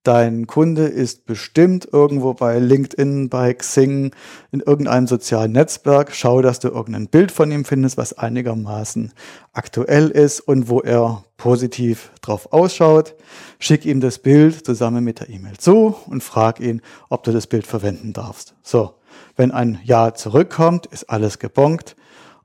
Dein 0.04 0.48
Kunde 0.48 0.86
ist 0.86 1.26
bestimmt 1.26 1.88
irgendwo 1.92 2.34
bei 2.34 2.58
LinkedIn, 2.58 3.28
bei 3.28 3.54
Xing, 3.54 4.12
in 4.50 4.58
irgendeinem 4.58 5.06
sozialen 5.06 5.52
Netzwerk. 5.52 6.12
Schau, 6.12 6.42
dass 6.42 6.58
du 6.58 6.68
irgendein 6.68 7.06
Bild 7.06 7.30
von 7.30 7.52
ihm 7.52 7.64
findest, 7.64 7.96
was 7.96 8.18
einigermaßen 8.18 9.12
aktuell 9.52 10.08
ist 10.08 10.40
und 10.40 10.68
wo 10.68 10.80
er 10.80 11.24
positiv 11.36 12.10
drauf 12.20 12.52
ausschaut. 12.52 13.14
Schick 13.60 13.86
ihm 13.86 14.00
das 14.00 14.18
Bild 14.18 14.66
zusammen 14.66 15.04
mit 15.04 15.20
der 15.20 15.30
E-Mail 15.30 15.58
zu 15.58 15.94
und 16.08 16.24
frag 16.24 16.58
ihn, 16.58 16.82
ob 17.08 17.22
du 17.22 17.30
das 17.30 17.46
Bild 17.46 17.64
verwenden 17.64 18.12
darfst. 18.12 18.56
So, 18.64 18.94
wenn 19.36 19.52
ein 19.52 19.78
Ja 19.84 20.14
zurückkommt, 20.14 20.86
ist 20.86 21.10
alles 21.10 21.38
gebongt 21.38 21.94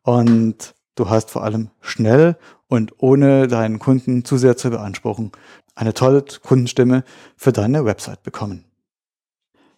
und 0.04 0.76
du 0.94 1.10
hast 1.10 1.32
vor 1.32 1.44
allem 1.44 1.72
schnell 1.82 2.38
und 2.68 2.94
ohne 3.00 3.48
deinen 3.48 3.80
Kunden 3.80 4.26
zu 4.26 4.38
sehr 4.38 4.58
zu 4.58 4.70
beanspruchen 4.70 5.32
eine 5.78 5.94
tolle 5.94 6.24
Kundenstimme 6.44 7.04
für 7.36 7.52
deine 7.52 7.86
Website 7.86 8.24
bekommen. 8.24 8.66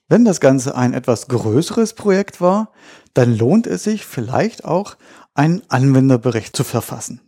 Wenn 0.07 0.25
das 0.25 0.39
Ganze 0.39 0.75
ein 0.75 0.93
etwas 0.93 1.27
größeres 1.27 1.93
Projekt 1.93 2.41
war, 2.41 2.71
dann 3.13 3.37
lohnt 3.37 3.67
es 3.67 3.83
sich 3.83 4.05
vielleicht 4.05 4.65
auch, 4.65 4.95
einen 5.35 5.61
Anwenderbericht 5.69 6.55
zu 6.55 6.63
verfassen. 6.63 7.21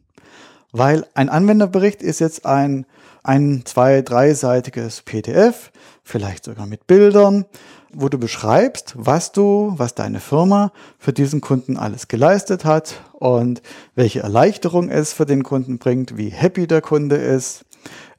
Weil 0.71 1.05
ein 1.13 1.29
Anwenderbericht 1.29 2.01
ist 2.01 2.19
jetzt 2.19 2.45
ein 2.45 2.85
ein, 3.23 3.63
zwei, 3.65 4.01
dreiseitiges 4.01 5.01
PDF, 5.01 5.71
vielleicht 6.03 6.45
sogar 6.45 6.65
mit 6.65 6.87
Bildern, 6.87 7.45
wo 7.93 8.09
du 8.09 8.17
beschreibst, 8.17 8.93
was 8.97 9.31
du, 9.31 9.73
was 9.77 9.95
deine 9.95 10.19
Firma 10.19 10.71
für 10.97 11.13
diesen 11.13 11.41
Kunden 11.41 11.77
alles 11.77 12.07
geleistet 12.07 12.65
hat 12.65 13.01
und 13.13 13.61
welche 13.95 14.21
Erleichterung 14.21 14.89
es 14.89 15.13
für 15.13 15.25
den 15.25 15.43
Kunden 15.43 15.77
bringt, 15.77 16.17
wie 16.17 16.29
happy 16.29 16.67
der 16.67 16.81
Kunde 16.81 17.17
ist, 17.17 17.65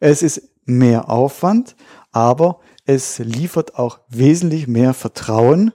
es 0.01 0.23
ist 0.23 0.51
mehr 0.65 1.11
Aufwand, 1.11 1.77
aber 2.11 2.61
es 2.85 3.19
liefert 3.19 3.79
auch 3.79 4.01
wesentlich 4.09 4.67
mehr 4.67 4.95
Vertrauen, 4.95 5.73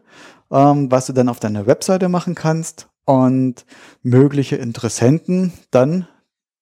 ähm, 0.52 0.92
was 0.92 1.08
du 1.08 1.14
dann 1.14 1.30
auf 1.30 1.40
deiner 1.40 1.68
Webseite 1.68 2.10
machen 2.10 2.36
kannst 2.36 2.90
und 3.06 3.66
mögliche 4.04 4.58
Interessenten 4.58 5.54
dann 5.72 6.08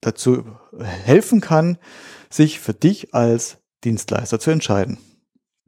dazu 0.01 0.43
helfen 0.79 1.41
kann, 1.41 1.77
sich 2.29 2.59
für 2.59 2.73
dich 2.73 3.13
als 3.13 3.57
Dienstleister 3.83 4.39
zu 4.39 4.51
entscheiden. 4.51 4.97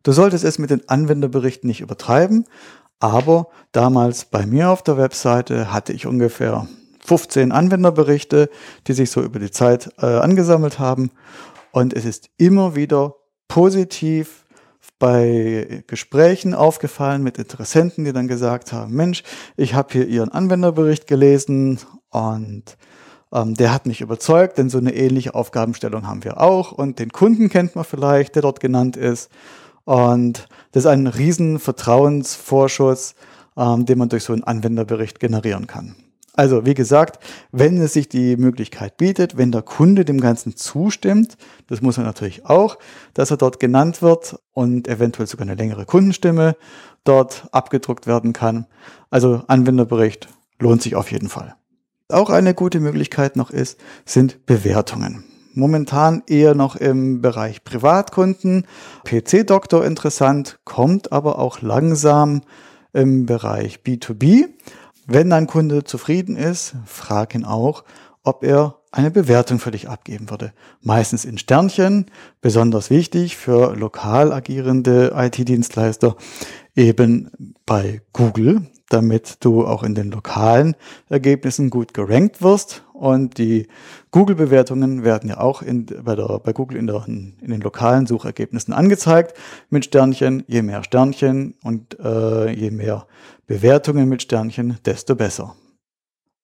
Du 0.03 0.11
solltest 0.11 0.43
es 0.43 0.59
mit 0.59 0.69
den 0.69 0.87
Anwenderberichten 0.87 1.67
nicht 1.67 1.81
übertreiben, 1.81 2.45
aber 2.99 3.49
damals 3.71 4.25
bei 4.25 4.45
mir 4.45 4.69
auf 4.69 4.83
der 4.83 4.97
Webseite 4.97 5.73
hatte 5.73 5.93
ich 5.93 6.05
ungefähr 6.05 6.67
15 7.07 7.53
Anwenderberichte, 7.53 8.49
die 8.85 8.93
sich 8.93 9.09
so 9.09 9.21
über 9.21 9.39
die 9.39 9.51
Zeit 9.51 9.89
äh, 9.97 10.05
angesammelt 10.05 10.77
haben 10.77 11.11
und 11.71 11.93
es 11.93 12.05
ist 12.05 12.29
immer 12.37 12.75
wieder 12.75 13.15
positiv 13.47 14.45
bei 14.99 15.83
Gesprächen 15.87 16.53
aufgefallen 16.53 17.23
mit 17.23 17.37
Interessenten, 17.37 18.03
die 18.03 18.13
dann 18.13 18.27
gesagt 18.27 18.73
haben, 18.73 18.93
Mensch, 18.93 19.23
ich 19.55 19.73
habe 19.73 19.93
hier 19.93 20.07
Ihren 20.07 20.31
Anwenderbericht 20.31 21.07
gelesen 21.07 21.79
und 22.09 22.77
ähm, 23.31 23.53
der 23.53 23.73
hat 23.73 23.85
mich 23.85 24.01
überzeugt, 24.01 24.57
denn 24.57 24.69
so 24.69 24.77
eine 24.77 24.95
ähnliche 24.95 25.35
Aufgabenstellung 25.35 26.07
haben 26.07 26.23
wir 26.23 26.41
auch 26.41 26.71
und 26.71 26.99
den 26.99 27.11
Kunden 27.11 27.49
kennt 27.49 27.75
man 27.75 27.85
vielleicht, 27.85 28.35
der 28.35 28.41
dort 28.41 28.59
genannt 28.59 28.97
ist. 28.97 29.29
Und 29.85 30.47
das 30.71 30.83
ist 30.83 30.89
ein 30.89 31.07
riesen 31.07 31.59
Vertrauensvorschuss, 31.59 33.15
ähm, 33.55 33.85
den 33.85 33.97
man 33.97 34.09
durch 34.09 34.23
so 34.23 34.33
einen 34.33 34.43
Anwenderbericht 34.43 35.19
generieren 35.19 35.67
kann. 35.67 35.95
Also 36.37 36.67
wie 36.67 36.75
gesagt, 36.75 37.19
wenn 37.51 37.81
es 37.81 37.93
sich 37.93 38.09
die 38.09 38.37
Möglichkeit 38.37 38.95
bietet, 38.97 39.37
wenn 39.37 39.51
der 39.51 39.63
Kunde 39.63 40.05
dem 40.05 40.21
Ganzen 40.21 40.55
zustimmt, 40.55 41.35
das 41.67 41.81
muss 41.81 41.97
er 41.97 42.03
natürlich 42.03 42.45
auch, 42.45 42.77
dass 43.15 43.31
er 43.31 43.37
dort 43.37 43.59
genannt 43.59 44.03
wird 44.03 44.39
und 44.53 44.87
eventuell 44.87 45.25
sogar 45.27 45.47
eine 45.47 45.55
längere 45.55 45.85
Kundenstimme 45.85 46.55
dort 47.03 47.47
abgedruckt 47.51 48.05
werden 48.05 48.33
kann. 48.33 48.67
Also 49.09 49.41
Anwenderbericht 49.47 50.29
lohnt 50.59 50.83
sich 50.83 50.95
auf 50.95 51.11
jeden 51.11 51.27
Fall. 51.27 51.55
Auch 52.07 52.29
eine 52.29 52.53
gute 52.53 52.79
Möglichkeit 52.79 53.35
noch 53.35 53.49
ist, 53.49 53.79
sind 54.05 54.45
Bewertungen. 54.45 55.23
Momentan 55.55 56.21
eher 56.27 56.53
noch 56.53 56.75
im 56.75 57.19
Bereich 57.19 57.63
Privatkunden, 57.63 58.67
PC-Doktor 59.05 59.83
interessant, 59.83 60.59
kommt 60.65 61.11
aber 61.11 61.39
auch 61.39 61.63
langsam 61.63 62.41
im 62.93 63.25
Bereich 63.25 63.79
B2B. 63.83 64.49
Wenn 65.09 65.29
dein 65.29 65.47
Kunde 65.47 65.85
zufrieden 65.85 66.35
ist, 66.35 66.75
frag 66.85 67.33
ihn 67.33 67.45
auch, 67.45 67.85
ob 68.23 68.43
er 68.43 68.75
eine 68.91 69.09
Bewertung 69.09 69.57
für 69.57 69.71
dich 69.71 69.87
abgeben 69.87 70.29
würde. 70.29 70.51
Meistens 70.81 71.23
in 71.23 71.37
Sternchen, 71.37 72.07
besonders 72.41 72.89
wichtig 72.89 73.37
für 73.37 73.73
lokal 73.73 74.33
agierende 74.33 75.13
IT-Dienstleister, 75.15 76.17
eben 76.75 77.55
bei 77.65 78.01
Google, 78.11 78.63
damit 78.89 79.45
du 79.45 79.65
auch 79.65 79.83
in 79.83 79.95
den 79.95 80.11
lokalen 80.11 80.75
Ergebnissen 81.07 81.69
gut 81.69 81.93
gerankt 81.93 82.41
wirst. 82.41 82.83
Und 82.93 83.37
die 83.37 83.67
Google-Bewertungen 84.11 85.05
werden 85.05 85.29
ja 85.29 85.39
auch 85.39 85.61
in, 85.61 85.85
bei, 85.85 86.15
der, 86.15 86.39
bei 86.39 86.51
Google 86.51 86.77
in, 86.77 86.87
der, 86.87 87.05
in 87.07 87.37
den 87.41 87.61
lokalen 87.61 88.07
Suchergebnissen 88.07 88.73
angezeigt 88.73 89.37
mit 89.69 89.85
Sternchen. 89.85 90.43
Je 90.47 90.63
mehr 90.63 90.83
Sternchen 90.83 91.55
und 91.63 91.97
äh, 91.99 92.51
je 92.51 92.71
mehr 92.71 93.07
Bewertungen 93.47 94.09
mit 94.09 94.21
Sternchen, 94.21 94.77
desto 94.85 95.15
besser. 95.15 95.55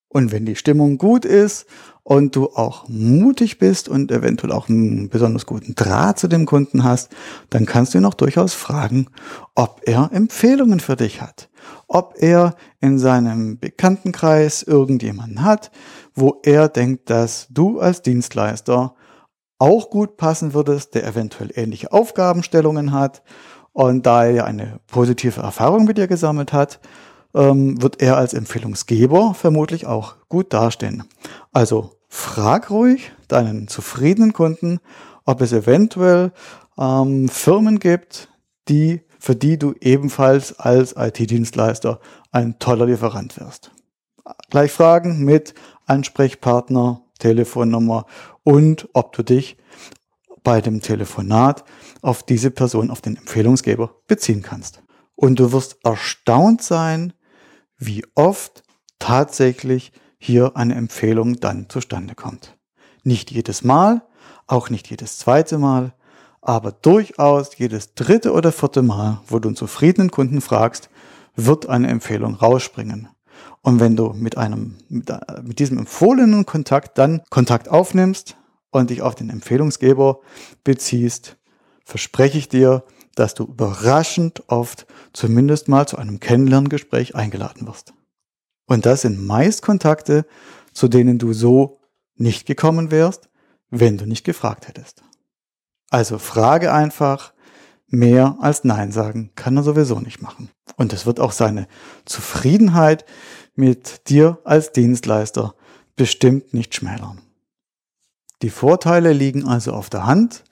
Und 0.08 0.32
wenn 0.32 0.46
die 0.46 0.56
Stimmung 0.56 0.98
gut 0.98 1.26
ist 1.26 1.66
und 2.04 2.36
du 2.36 2.50
auch 2.50 2.88
mutig 2.88 3.58
bist 3.58 3.90
und 3.90 4.12
eventuell 4.12 4.54
auch 4.54 4.70
einen 4.70 5.10
besonders 5.10 5.46
guten 5.46 5.76
Draht 5.76 6.20
zu 6.20 6.28
dem 6.28 6.46
Kunden 6.46 6.84
hast, 6.84 7.12
dann 7.50 7.66
kannst 7.66 7.94
du 7.94 7.98
ihn 7.98 8.06
auch 8.06 8.14
durchaus 8.14 8.54
fragen, 8.54 9.08
ob 9.56 9.82
er 9.86 10.12
Empfehlungen 10.14 10.80
für 10.80 10.96
dich 10.96 11.22
hat. 11.22 11.50
Ob 11.88 12.14
er 12.18 12.56
in 12.80 13.00
seinem 13.00 13.60
Bekanntenkreis 13.60 14.64
irgendjemanden 14.64 15.44
hat, 15.44 15.72
wo 16.14 16.40
er 16.44 16.70
denkt, 16.70 17.10
dass 17.10 17.48
du 17.50 17.80
als 17.80 18.02
Dienstleister 18.02 18.96
auch 19.58 19.90
gut 19.90 20.18
passen 20.18 20.54
würdest, 20.54 20.94
der 20.94 21.08
eventuell 21.08 21.52
ähnliche 21.56 21.92
Aufgabenstellungen 21.92 22.92
hat 22.92 23.24
und 23.74 24.06
da 24.06 24.26
er 24.26 24.46
eine 24.46 24.80
positive 24.88 25.42
Erfahrung 25.42 25.86
mit 25.86 25.98
dir 25.98 26.08
gesammelt 26.08 26.54
hat, 26.54 26.80
ähm, 27.36 27.82
wird 27.82 28.02
er 28.02 28.18
als 28.18 28.34
Empfehlungsgeber 28.34 29.34
vermutlich 29.34 29.86
auch 29.86 30.16
gut 30.30 30.54
dastehen. 30.54 31.04
Also 31.52 31.98
frag 32.08 32.70
ruhig 32.70 33.12
deinen 33.28 33.68
zufriedenen 33.68 34.34
Kunden, 34.34 34.80
ob 35.26 35.42
es 35.42 35.52
eventuell 35.52 36.32
ähm, 36.78 37.28
Firmen 37.28 37.80
gibt, 37.80 38.30
die 38.70 39.02
für 39.20 39.36
die 39.36 39.58
du 39.58 39.74
ebenfalls 39.80 40.60
als 40.60 40.96
IT-Dienstleister 40.98 42.00
ein 42.32 42.60
toller 42.60 42.88
Lieferant 42.88 43.40
wirst. 43.40 43.72
Gleich 44.50 44.72
fragen 44.72 45.24
mit 45.24 45.54
Ansprechpartner, 45.86 47.02
Telefonnummer 47.20 48.06
und 48.44 48.90
ob 48.92 49.14
du 49.14 49.24
dich 49.24 49.58
bei 50.44 50.62
dem 50.62 50.82
Telefonat 50.82 51.64
auf 52.02 52.24
diese 52.24 52.52
Person, 52.52 52.92
auf 52.92 53.02
den 53.02 53.18
Empfehlungsgeber 53.18 53.96
beziehen 54.08 54.42
kannst. 54.42 54.84
Und 55.16 55.40
du 55.40 55.52
wirst 55.52 55.78
erstaunt 55.84 56.62
sein, 56.62 57.14
wie 57.78 58.04
oft 58.16 58.64
tatsächlich 59.00 59.92
hier 60.18 60.56
eine 60.56 60.76
Empfehlung 60.76 61.40
dann 61.40 61.70
zustande 61.70 62.16
kommt. 62.16 62.58
Nicht 63.04 63.32
jedes 63.32 63.64
Mal, 63.64 64.04
auch 64.48 64.70
nicht 64.70 64.90
jedes 64.90 65.18
zweite 65.18 65.58
Mal, 65.58 65.94
aber 66.42 66.72
durchaus 66.72 67.58
jedes 67.58 67.94
dritte 67.94 68.34
oder 68.34 68.52
vierte 68.52 68.82
Mal, 68.82 69.22
wo 69.28 69.40
du 69.40 69.50
einen 69.50 69.56
zufriedenen 69.56 70.12
Kunden 70.12 70.42
fragst, 70.42 70.90
wird 71.36 71.68
eine 71.68 71.88
Empfehlung 71.88 72.36
rausspringen. 72.36 73.10
Und 73.62 73.80
wenn 73.80 73.96
du 73.96 74.14
mit 74.14 74.38
einem, 74.38 74.78
mit, 74.90 75.10
mit 75.44 75.60
diesem 75.60 75.78
empfohlenen 75.78 76.46
Kontakt 76.46 76.98
dann 76.98 77.22
Kontakt 77.30 77.70
aufnimmst 77.70 78.36
und 78.80 78.90
dich 78.90 79.02
auf 79.02 79.16
den 79.16 79.30
Empfehlungsgeber 79.30 80.20
beziehst, 80.64 81.38
verspreche 81.86 82.38
ich 82.38 82.50
dir, 82.50 82.84
dass 83.16 83.34
du 83.34 83.44
überraschend 83.44 84.44
oft 84.48 84.88
zumindest 85.14 85.68
mal 85.68 85.88
zu 85.88 85.98
einem 85.98 86.20
Kennenlerngespräch 86.20 87.16
eingeladen 87.16 87.68
wirst. 87.68 87.94
Und 88.66 88.86
das 88.86 89.02
sind 89.02 89.26
meist 89.26 89.62
Kontakte, 89.62 90.26
zu 90.74 90.88
denen 90.88 91.20
du 91.20 91.34
so 91.34 91.80
nicht 92.16 92.46
gekommen 92.46 92.92
wärst, 92.92 93.30
wenn 93.70 93.98
du 93.98 94.06
nicht 94.06 94.24
gefragt 94.24 94.68
hättest. 94.68 95.04
Also 95.90 96.18
frage 96.18 96.74
einfach, 96.74 97.34
mehr 97.88 98.38
als 98.40 98.64
Nein 98.64 98.92
sagen 98.92 99.32
kann 99.36 99.58
er 99.58 99.64
sowieso 99.64 100.00
nicht 100.00 100.22
machen. 100.22 100.50
Und 100.78 100.94
es 100.94 101.06
wird 101.06 101.20
auch 101.20 101.32
seine 101.32 101.68
Zufriedenheit 102.06 103.06
mit 103.56 104.10
dir 104.10 104.40
als 104.44 104.72
Dienstleister 104.72 105.54
bestimmt 105.96 106.54
nicht 106.54 106.74
schmälern. 106.74 107.22
Die 108.44 108.52
Vorteile 108.52 109.14
liegen 109.14 109.48
also 109.48 109.74
auf 109.74 109.90
der 109.90 110.06
Hand, 110.06 110.44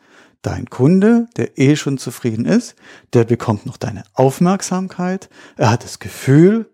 Dein 0.41 0.71
Kunde, 0.71 1.27
der 1.37 1.59
eh 1.59 1.75
schon 1.75 1.99
zufrieden 1.99 2.45
ist, 2.45 2.75
der 3.13 3.25
bekommt 3.25 3.67
noch 3.67 3.77
deine 3.77 4.03
Aufmerksamkeit. 4.13 5.29
Er 5.55 5.69
hat 5.69 5.83
das 5.83 5.99
Gefühl, 5.99 6.71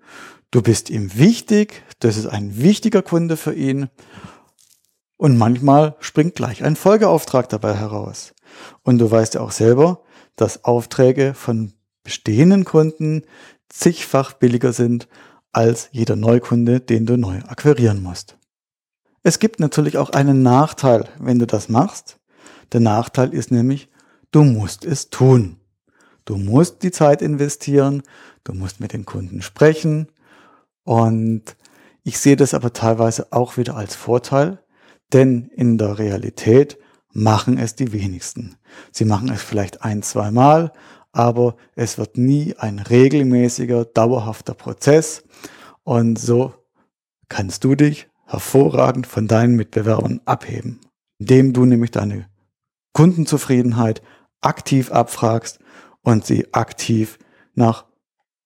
du 0.51 0.62
bist 0.62 0.89
ihm 0.89 1.17
wichtig, 1.17 1.84
das 1.99 2.15
ist 2.15 2.27
ein 2.27 2.62
wichtiger 2.62 3.01
Kunde 3.01 3.36
für 3.36 3.53
ihn. 3.53 3.89
Und 5.17 5.38
manchmal 5.38 5.97
springt 5.99 6.36
gleich 6.36 6.63
ein 6.63 6.77
Folgeauftrag 6.77 7.49
dabei 7.49 7.73
heraus. 7.73 8.34
Und 8.84 8.99
du 8.99 9.12
weißt 9.12 9.34
ja 9.34 9.41
auch 9.41 9.51
selber, 9.51 10.01
dass 10.38 10.63
Aufträge 10.63 11.34
von 11.34 11.73
bestehenden 12.03 12.63
Kunden 12.63 13.23
zigfach 13.67 14.32
billiger 14.32 14.71
sind 14.71 15.10
als 15.51 15.89
jeder 15.91 16.15
Neukunde, 16.15 16.80
den 16.80 17.06
du 17.06 17.17
neu 17.17 17.39
akquirieren 17.39 18.01
musst. 18.01 18.38
Es 19.27 19.39
gibt 19.39 19.59
natürlich 19.59 19.97
auch 19.97 20.11
einen 20.11 20.41
Nachteil, 20.41 21.09
wenn 21.19 21.37
du 21.37 21.45
das 21.45 21.67
machst. 21.67 22.17
Der 22.71 22.79
Nachteil 22.79 23.33
ist 23.33 23.51
nämlich, 23.51 23.89
du 24.31 24.45
musst 24.45 24.85
es 24.85 25.09
tun. 25.09 25.59
Du 26.23 26.37
musst 26.37 26.81
die 26.81 26.91
Zeit 26.91 27.21
investieren, 27.21 28.03
du 28.45 28.53
musst 28.53 28.79
mit 28.79 28.93
den 28.93 29.03
Kunden 29.03 29.41
sprechen 29.41 30.07
und 30.85 31.57
ich 32.05 32.19
sehe 32.19 32.37
das 32.37 32.53
aber 32.53 32.71
teilweise 32.71 33.33
auch 33.33 33.57
wieder 33.57 33.75
als 33.75 33.95
Vorteil, 33.95 34.59
denn 35.11 35.51
in 35.53 35.77
der 35.77 35.99
Realität 35.99 36.77
machen 37.11 37.57
es 37.57 37.75
die 37.75 37.91
wenigsten. 37.91 38.55
Sie 38.93 39.03
machen 39.03 39.27
es 39.27 39.41
vielleicht 39.41 39.83
ein, 39.83 40.03
zwei 40.03 40.31
Mal, 40.31 40.71
aber 41.11 41.57
es 41.75 41.97
wird 41.97 42.17
nie 42.17 42.55
ein 42.57 42.79
regelmäßiger, 42.79 43.83
dauerhafter 43.83 44.53
Prozess 44.53 45.25
und 45.83 46.17
so 46.17 46.53
kannst 47.27 47.65
du 47.65 47.75
dich 47.75 48.07
hervorragend 48.27 49.07
von 49.07 49.27
deinen 49.27 49.55
Mitbewerbern 49.55 50.21
abheben, 50.25 50.79
indem 51.17 51.53
du 51.53 51.65
nämlich 51.65 51.91
deine 51.91 52.27
Kundenzufriedenheit 52.93 54.01
aktiv 54.41 54.91
abfragst 54.91 55.59
und 56.03 56.25
sie 56.25 56.53
aktiv 56.53 57.17
nach 57.55 57.85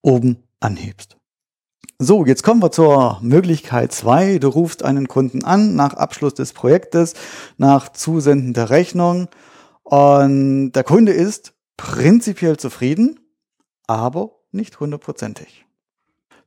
oben 0.02 0.44
anhebst. 0.60 1.18
So, 2.00 2.26
jetzt 2.26 2.42
kommen 2.44 2.64
wir 2.64 2.72
zur 2.72 3.20
Möglichkeit 3.22 3.92
zwei. 3.92 4.40
Du 4.40 4.48
rufst 4.48 4.84
einen 4.84 5.08
Kunden 5.08 5.44
an 5.44 5.76
nach 5.76 5.94
Abschluss 5.94 6.34
des 6.34 6.54
Projektes, 6.54 7.14
nach 7.58 7.92
Zusenden 7.92 8.54
der 8.54 8.72
Rechnung 8.72 9.28
und 9.84 10.72
der 10.72 10.84
Kunde 10.84 11.12
ist 11.12 11.54
prinzipiell 11.78 12.58
zufrieden, 12.58 13.20
aber 13.88 14.32
nicht 14.52 14.80
hundertprozentig. 14.80 15.66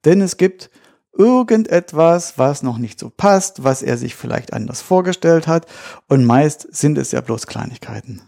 Denn 0.04 0.20
es 0.20 0.36
gibt 0.36 0.70
irgendetwas, 1.16 2.38
was 2.38 2.62
noch 2.62 2.78
nicht 2.78 2.98
so 2.98 3.10
passt, 3.10 3.64
was 3.64 3.82
er 3.82 3.96
sich 3.96 4.14
vielleicht 4.14 4.52
anders 4.52 4.80
vorgestellt 4.80 5.46
hat. 5.46 5.66
Und 6.08 6.24
meist 6.24 6.74
sind 6.74 6.98
es 6.98 7.12
ja 7.12 7.20
bloß 7.20 7.46
Kleinigkeiten. 7.46 8.22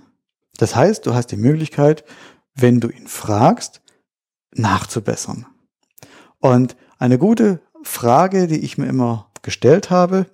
Das 0.59 0.75
heißt, 0.75 1.07
du 1.07 1.15
hast 1.15 1.29
die 1.29 1.37
Möglichkeit, 1.37 2.05
wenn 2.55 2.81
du 2.81 2.89
ihn 2.89 3.07
fragst, 3.07 3.83
nachzubessern. 4.53 5.47
Und 6.39 6.77
eine 6.99 7.19
gute 7.19 7.61
Frage, 7.83 8.47
die 8.47 8.61
ich 8.61 8.79
mir 8.79 8.87
immer 8.87 9.31
gestellt 9.43 9.91
habe, 9.91 10.27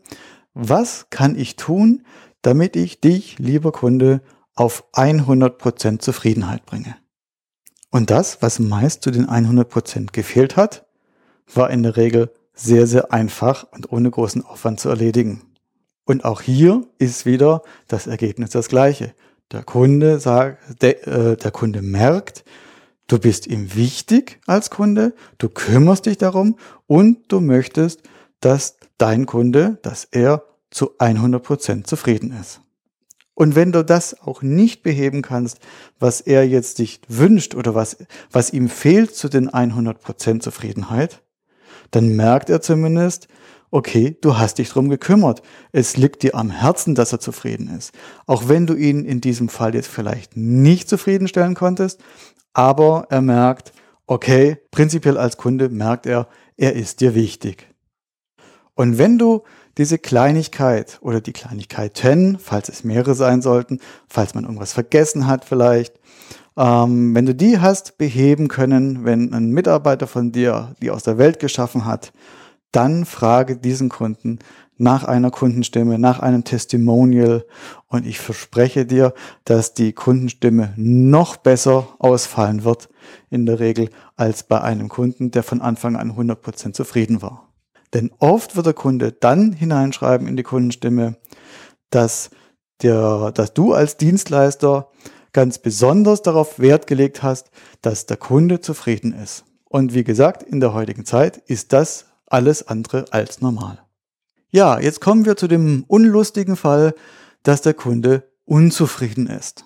was 0.55 1.07
kann 1.11 1.37
ich 1.37 1.57
tun, 1.57 2.05
damit 2.43 2.77
ich 2.77 3.01
dich, 3.01 3.39
lieber 3.39 3.73
Kunde, 3.73 4.21
auf 4.55 4.85
100% 4.93 5.99
Zufriedenheit 6.01 6.67
bringe? 6.67 6.97
Und 7.91 8.11
das, 8.11 8.41
was 8.41 8.59
meist 8.59 9.03
zu 9.03 9.11
den 9.11 9.27
100% 9.27 10.13
gefehlt 10.13 10.57
hat, 10.57 10.87
war 11.53 11.71
in 11.71 11.83
der 11.83 11.97
Regel 11.97 12.33
sehr, 12.55 12.87
sehr 12.87 13.13
einfach 13.13 13.67
und 13.73 13.93
ohne 13.93 14.11
großen 14.11 14.45
Aufwand 14.45 14.81
zu 14.81 14.89
erledigen. 14.89 15.43
Und 16.05 16.25
auch 16.25 16.41
hier 16.41 16.87
ist 16.99 17.27
wieder 17.27 17.63
das 17.89 18.07
Ergebnis 18.07 18.51
das 18.51 18.69
gleiche. 18.69 19.15
Der 19.53 19.63
Kunde 19.63 20.19
sagt, 20.19 20.83
der, 20.83 21.07
äh, 21.07 21.37
der 21.37 21.51
Kunde 21.51 21.83
merkt, 21.83 22.45
du 23.07 23.19
bist 23.19 23.47
ihm 23.47 23.75
wichtig 23.75 24.41
als 24.47 24.71
Kunde, 24.71 25.15
du 25.39 25.49
kümmerst 25.49 26.07
dich 26.07 26.19
darum 26.19 26.57
und 26.87 27.31
du 27.31 27.41
möchtest, 27.41 28.03
dass 28.41 28.77
dein 28.99 29.27
Kunde, 29.27 29.79
dass 29.83 30.05
er 30.05 30.45
zu 30.71 30.93
100 30.99 31.43
Prozent 31.43 31.87
zufrieden 31.87 32.33
ist. 32.33 32.61
Und 33.35 33.55
wenn 33.55 33.73
du 33.73 33.85
das 33.85 34.21
auch 34.21 34.43
nicht 34.43 34.83
beheben 34.83 35.23
kannst, 35.23 35.59
was 35.99 36.21
er 36.21 36.47
jetzt 36.47 36.77
sich 36.77 37.01
wünscht 37.09 37.55
oder 37.55 37.75
was, 37.75 37.97
was 38.31 38.53
ihm 38.53 38.69
fehlt 38.69 39.15
zu 39.15 39.29
den 39.29 39.49
100 39.49 40.01
Prozent 40.01 40.43
Zufriedenheit, 40.43 41.22
dann 41.93 42.17
merkt 42.17 42.51
er 42.51 42.61
zumindest, 42.61 43.29
okay, 43.71 44.17
du 44.21 44.37
hast 44.37 44.59
dich 44.59 44.69
drum 44.69 44.91
gekümmert. 44.91 45.43
Es 45.73 45.97
liegt 45.97 46.23
dir 46.23 46.35
am 46.35 46.51
Herzen, 46.51 46.95
dass 46.95 47.13
er 47.13 47.21
zufrieden 47.21 47.75
ist. 47.77 47.93
Auch 48.27 48.49
wenn 48.49 48.67
du 48.67 48.75
ihn 48.75 49.05
in 49.05 49.21
diesem 49.21 49.49
Fall 49.49 49.75
jetzt 49.75 49.89
vielleicht 49.89 50.37
nicht 50.37 50.89
zufriedenstellen 50.89 51.55
konntest, 51.55 52.01
aber 52.53 53.07
er 53.09 53.23
merkt, 53.23 53.73
okay, 54.07 54.59
prinzipiell 54.71 55.17
als 55.17 55.37
Kunde 55.37 55.69
merkt 55.69 56.07
er, 56.07 56.29
er 56.57 56.75
ist 56.75 57.01
dir 57.01 57.15
wichtig. 57.15 57.69
Und 58.75 58.99
wenn 58.99 59.19
du 59.19 59.43
diese 59.79 59.99
Kleinigkeit 59.99 60.99
oder 61.01 61.21
die 61.21 61.33
Kleinigkeiten, 61.33 62.39
falls 62.39 62.69
es 62.69 62.85
mehrere 62.85 63.15
sein 63.15 63.41
sollten, 63.41 63.81
falls 64.07 64.35
man 64.35 64.45
irgendwas 64.45 64.75
vergessen 64.75 65.27
hat 65.27 65.45
vielleicht, 65.45 65.95
ähm, 66.57 67.15
wenn 67.15 67.27
du 67.27 67.35
die 67.35 67.59
hast 67.59 67.99
beheben 67.99 68.49
können, 68.49 69.05
wenn 69.05 69.33
ein 69.33 69.51
Mitarbeiter 69.51 70.07
von 70.07 70.33
dir 70.33 70.75
die 70.83 70.91
aus 70.91 71.03
der 71.03 71.19
Welt 71.19 71.39
geschaffen 71.39 71.85
hat, 71.85 72.13
dann 72.73 73.05
frage 73.05 73.57
diesen 73.57 73.89
Kunden 73.89 74.39
nach 74.79 75.05
einer 75.05 75.31
Kundenstimme, 75.31 75.99
nach 75.99 76.19
einem 76.19 76.45
Testimonial 76.45 77.45
und 77.87 78.07
ich 78.07 78.19
verspreche 78.19 78.85
dir, 78.85 79.15
dass 79.45 79.75
die 79.75 79.93
Kundenstimme 79.93 80.73
noch 80.77 81.37
besser 81.37 81.89
ausfallen 81.99 82.65
wird 82.65 82.89
in 83.31 83.47
der 83.47 83.61
Regel 83.61 83.91
als 84.17 84.43
bei 84.43 84.61
einem 84.61 84.89
Kunden, 84.89 85.31
der 85.31 85.43
von 85.43 85.61
Anfang 85.61 85.97
an 85.97 86.13
100% 86.13 86.73
zufrieden 86.73 87.23
war. 87.23 87.53
Denn 87.95 88.11
oft 88.19 88.57
wird 88.57 88.67
der 88.67 88.75
Kunde 88.75 89.13
dann 89.13 89.53
hineinschreiben 89.53 90.27
in 90.27 90.37
die 90.37 90.43
Kundenstimme, 90.43 91.17
dass, 91.91 92.31
der, 92.83 93.31
dass 93.33 93.55
du 93.55 93.75
als 93.75 93.99
Dienstleister 93.99 94.89
ganz 95.33 95.59
besonders 95.59 96.23
darauf 96.23 96.59
Wert 96.59 96.87
gelegt 96.87 97.23
hast, 97.23 97.51
dass 97.81 98.07
der 98.07 98.17
Kunde 98.17 98.61
zufrieden 98.61 99.13
ist. 99.13 99.45
Und 99.65 99.95
wie 99.95 100.05
gesagt, 100.05 100.43
in 100.43 100.61
der 100.61 100.75
heutigen 100.75 101.05
Zeit 101.05 101.39
ist 101.39 101.73
das 101.73 102.07
alles 102.27 102.67
andere 102.69 103.07
als 103.11 103.41
normal. 103.41 103.79
Ja, 104.51 104.79
jetzt 104.79 105.01
kommen 105.01 105.25
wir 105.25 105.37
zu 105.37 105.49
dem 105.49 105.85
unlustigen 105.89 106.57
Fall, 106.57 106.95
dass 107.43 107.63
der 107.63 107.75
Kunde 107.75 108.31
unzufrieden 108.45 109.27
ist. 109.27 109.65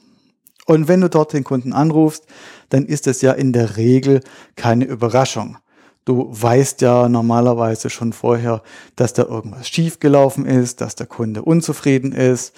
Und 0.66 0.88
wenn 0.88 1.00
du 1.00 1.08
dort 1.08 1.32
den 1.32 1.44
Kunden 1.44 1.72
anrufst, 1.72 2.26
dann 2.68 2.86
ist 2.86 3.06
es 3.06 3.20
ja 3.22 3.32
in 3.32 3.52
der 3.52 3.76
Regel 3.76 4.20
keine 4.56 4.84
Überraschung. 4.84 5.58
Du 6.04 6.28
weißt 6.30 6.82
ja 6.82 7.08
normalerweise 7.08 7.90
schon 7.90 8.12
vorher, 8.12 8.62
dass 8.94 9.12
da 9.12 9.24
irgendwas 9.24 9.68
schiefgelaufen 9.68 10.46
ist, 10.46 10.80
dass 10.80 10.94
der 10.94 11.06
Kunde 11.06 11.42
unzufrieden 11.42 12.12
ist. 12.12 12.54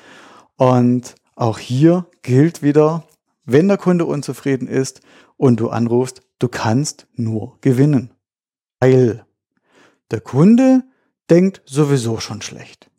Und 0.56 1.14
auch 1.38 1.58
hier 1.58 2.06
gilt 2.22 2.62
wieder, 2.62 3.04
wenn 3.44 3.68
der 3.68 3.78
Kunde 3.78 4.04
unzufrieden 4.04 4.68
ist 4.68 5.00
und 5.36 5.60
du 5.60 5.70
anrufst, 5.70 6.22
du 6.38 6.48
kannst 6.48 7.06
nur 7.14 7.58
gewinnen. 7.60 8.12
Weil 8.80 9.24
der 10.10 10.20
Kunde 10.20 10.84
denkt 11.30 11.62
sowieso 11.64 12.20
schon 12.20 12.42
schlecht. 12.42 12.90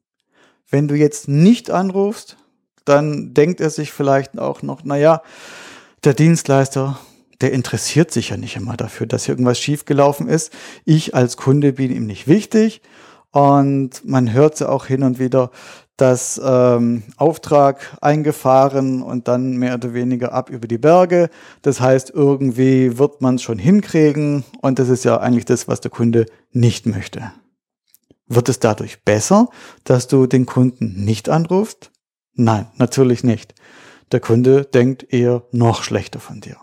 Wenn 0.69 0.87
du 0.87 0.95
jetzt 0.95 1.27
nicht 1.27 1.71
anrufst, 1.71 2.37
dann 2.85 3.33
denkt 3.33 3.61
er 3.61 3.69
sich 3.69 3.91
vielleicht 3.91 4.37
auch 4.37 4.61
noch, 4.61 4.83
naja, 4.83 5.21
der 6.03 6.13
Dienstleister 6.13 6.99
der 7.41 7.53
interessiert 7.53 8.11
sich 8.11 8.29
ja 8.29 8.37
nicht 8.37 8.55
immer 8.57 8.75
dafür, 8.75 9.07
dass 9.07 9.25
hier 9.25 9.33
irgendwas 9.33 9.59
schiefgelaufen 9.59 10.27
ist. 10.27 10.51
Ich 10.83 11.15
als 11.15 11.37
Kunde 11.37 11.73
bin 11.73 11.91
ihm 11.91 12.05
nicht 12.05 12.27
wichtig. 12.27 12.81
Und 13.31 14.03
man 14.05 14.33
hört 14.33 14.59
ja 14.59 14.69
auch 14.69 14.85
hin 14.85 15.03
und 15.03 15.19
wieder, 15.19 15.51
dass 16.01 16.39
ähm, 16.43 17.03
Auftrag 17.17 17.97
eingefahren 18.01 19.01
und 19.01 19.27
dann 19.27 19.57
mehr 19.57 19.75
oder 19.75 19.93
weniger 19.93 20.31
ab 20.31 20.49
über 20.49 20.67
die 20.67 20.77
Berge. 20.77 21.29
Das 21.61 21.81
heißt, 21.81 22.11
irgendwie 22.11 22.97
wird 22.97 23.21
man 23.21 23.35
es 23.35 23.41
schon 23.41 23.59
hinkriegen 23.59 24.45
und 24.61 24.79
das 24.79 24.89
ist 24.89 25.03
ja 25.03 25.17
eigentlich 25.17 25.45
das, 25.45 25.67
was 25.67 25.81
der 25.81 25.91
Kunde 25.91 26.25
nicht 26.51 26.85
möchte. 26.85 27.31
Wird 28.27 28.47
es 28.47 28.59
dadurch 28.59 29.03
besser, 29.03 29.49
dass 29.83 30.07
du 30.07 30.25
den 30.25 30.45
Kunden 30.45 31.03
nicht 31.03 31.27
anrufst? 31.27 31.91
Nein, 32.33 32.67
natürlich 32.77 33.23
nicht. 33.23 33.55
Der 34.11 34.19
Kunde 34.21 34.65
denkt 34.65 35.11
eher 35.11 35.43
noch 35.51 35.83
schlechter 35.83 36.19
von 36.19 36.39
dir. 36.39 36.57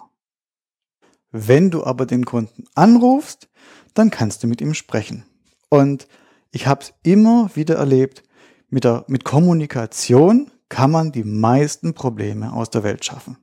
Wenn 1.30 1.70
du 1.70 1.84
aber 1.84 2.06
den 2.06 2.24
Kunden 2.24 2.64
anrufst, 2.74 3.48
dann 3.92 4.10
kannst 4.10 4.42
du 4.42 4.46
mit 4.46 4.60
ihm 4.60 4.74
sprechen. 4.74 5.24
Und 5.68 6.08
ich 6.52 6.66
habe 6.66 6.82
es 6.82 6.94
immer 7.02 7.50
wieder 7.54 7.74
erlebt, 7.74 8.22
mit, 8.68 8.84
der, 8.84 9.04
mit 9.08 9.24
Kommunikation 9.24 10.50
kann 10.68 10.90
man 10.90 11.12
die 11.12 11.24
meisten 11.24 11.94
Probleme 11.94 12.52
aus 12.52 12.70
der 12.70 12.82
Welt 12.82 13.04
schaffen. 13.04 13.38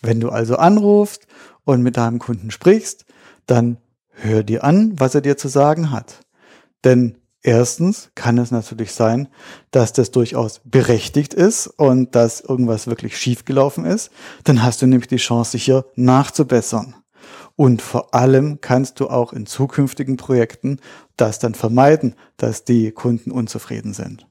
Wenn 0.00 0.20
du 0.20 0.30
also 0.30 0.56
anrufst 0.56 1.26
und 1.64 1.82
mit 1.82 1.96
deinem 1.96 2.18
Kunden 2.18 2.50
sprichst, 2.50 3.04
dann 3.46 3.78
hör 4.10 4.42
dir 4.42 4.64
an, 4.64 4.98
was 4.98 5.14
er 5.14 5.20
dir 5.20 5.36
zu 5.36 5.48
sagen 5.48 5.90
hat. 5.90 6.20
Denn 6.84 7.16
Erstens 7.42 8.10
kann 8.16 8.36
es 8.36 8.50
natürlich 8.50 8.92
sein, 8.92 9.28
dass 9.70 9.92
das 9.92 10.10
durchaus 10.10 10.60
berechtigt 10.64 11.34
ist 11.34 11.68
und 11.68 12.14
dass 12.14 12.40
irgendwas 12.40 12.88
wirklich 12.88 13.16
schiefgelaufen 13.16 13.84
ist. 13.84 14.10
Dann 14.42 14.62
hast 14.62 14.82
du 14.82 14.86
nämlich 14.86 15.08
die 15.08 15.16
Chance, 15.16 15.56
hier 15.56 15.86
nachzubessern. 15.94 16.96
Und 17.58 17.82
vor 17.82 18.14
allem 18.14 18.60
kannst 18.60 19.00
du 19.00 19.08
auch 19.08 19.32
in 19.32 19.44
zukünftigen 19.44 20.16
Projekten 20.16 20.78
das 21.16 21.40
dann 21.40 21.54
vermeiden, 21.54 22.14
dass 22.36 22.62
die 22.62 22.92
Kunden 22.92 23.32
unzufrieden 23.32 23.94
sind. 23.94 24.28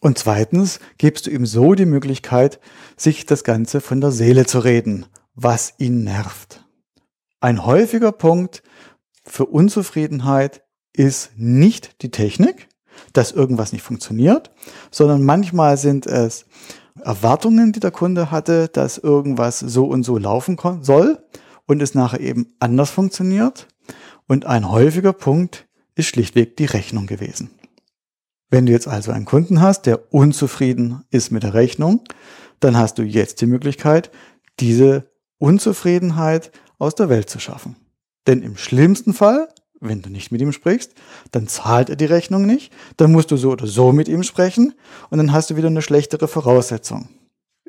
Und 0.00 0.16
zweitens 0.16 0.80
gibst 0.96 1.26
du 1.26 1.30
ihm 1.30 1.44
so 1.44 1.74
die 1.74 1.84
Möglichkeit, 1.84 2.58
sich 2.96 3.26
das 3.26 3.44
Ganze 3.44 3.82
von 3.82 4.00
der 4.00 4.10
Seele 4.10 4.46
zu 4.46 4.60
reden, 4.60 5.04
was 5.34 5.74
ihn 5.76 6.02
nervt. 6.02 6.64
Ein 7.40 7.66
häufiger 7.66 8.10
Punkt 8.10 8.62
für 9.26 9.44
Unzufriedenheit 9.44 10.62
ist 10.94 11.32
nicht 11.36 12.00
die 12.00 12.10
Technik, 12.10 12.68
dass 13.12 13.32
irgendwas 13.32 13.74
nicht 13.74 13.82
funktioniert, 13.82 14.50
sondern 14.90 15.22
manchmal 15.22 15.76
sind 15.76 16.06
es 16.06 16.46
Erwartungen, 17.02 17.72
die 17.72 17.80
der 17.80 17.90
Kunde 17.90 18.30
hatte, 18.30 18.68
dass 18.68 18.96
irgendwas 18.96 19.58
so 19.58 19.84
und 19.84 20.04
so 20.04 20.16
laufen 20.16 20.56
soll 20.80 21.22
und 21.70 21.80
es 21.80 21.94
nachher 21.94 22.18
eben 22.18 22.52
anders 22.58 22.90
funktioniert. 22.90 23.68
Und 24.26 24.44
ein 24.44 24.68
häufiger 24.68 25.12
Punkt 25.12 25.68
ist 25.94 26.08
schlichtweg 26.08 26.56
die 26.56 26.64
Rechnung 26.64 27.06
gewesen. 27.06 27.52
Wenn 28.50 28.66
du 28.66 28.72
jetzt 28.72 28.88
also 28.88 29.12
einen 29.12 29.24
Kunden 29.24 29.60
hast, 29.60 29.82
der 29.86 30.12
unzufrieden 30.12 31.04
ist 31.10 31.30
mit 31.30 31.44
der 31.44 31.54
Rechnung, 31.54 32.02
dann 32.58 32.76
hast 32.76 32.98
du 32.98 33.02
jetzt 33.04 33.40
die 33.40 33.46
Möglichkeit, 33.46 34.10
diese 34.58 35.12
Unzufriedenheit 35.38 36.50
aus 36.78 36.96
der 36.96 37.08
Welt 37.08 37.30
zu 37.30 37.38
schaffen. 37.38 37.76
Denn 38.26 38.42
im 38.42 38.56
schlimmsten 38.56 39.14
Fall 39.14 39.48
wenn 39.82 40.02
du 40.02 40.10
nicht 40.10 40.30
mit 40.30 40.42
ihm 40.42 40.52
sprichst, 40.52 40.92
dann 41.30 41.48
zahlt 41.48 41.88
er 41.88 41.96
die 41.96 42.04
Rechnung 42.04 42.44
nicht, 42.44 42.70
dann 42.98 43.12
musst 43.12 43.30
du 43.30 43.38
so 43.38 43.50
oder 43.50 43.66
so 43.66 43.92
mit 43.92 44.08
ihm 44.08 44.24
sprechen 44.24 44.74
und 45.08 45.16
dann 45.16 45.32
hast 45.32 45.48
du 45.48 45.56
wieder 45.56 45.68
eine 45.68 45.80
schlechtere 45.80 46.28
Voraussetzung. 46.28 47.08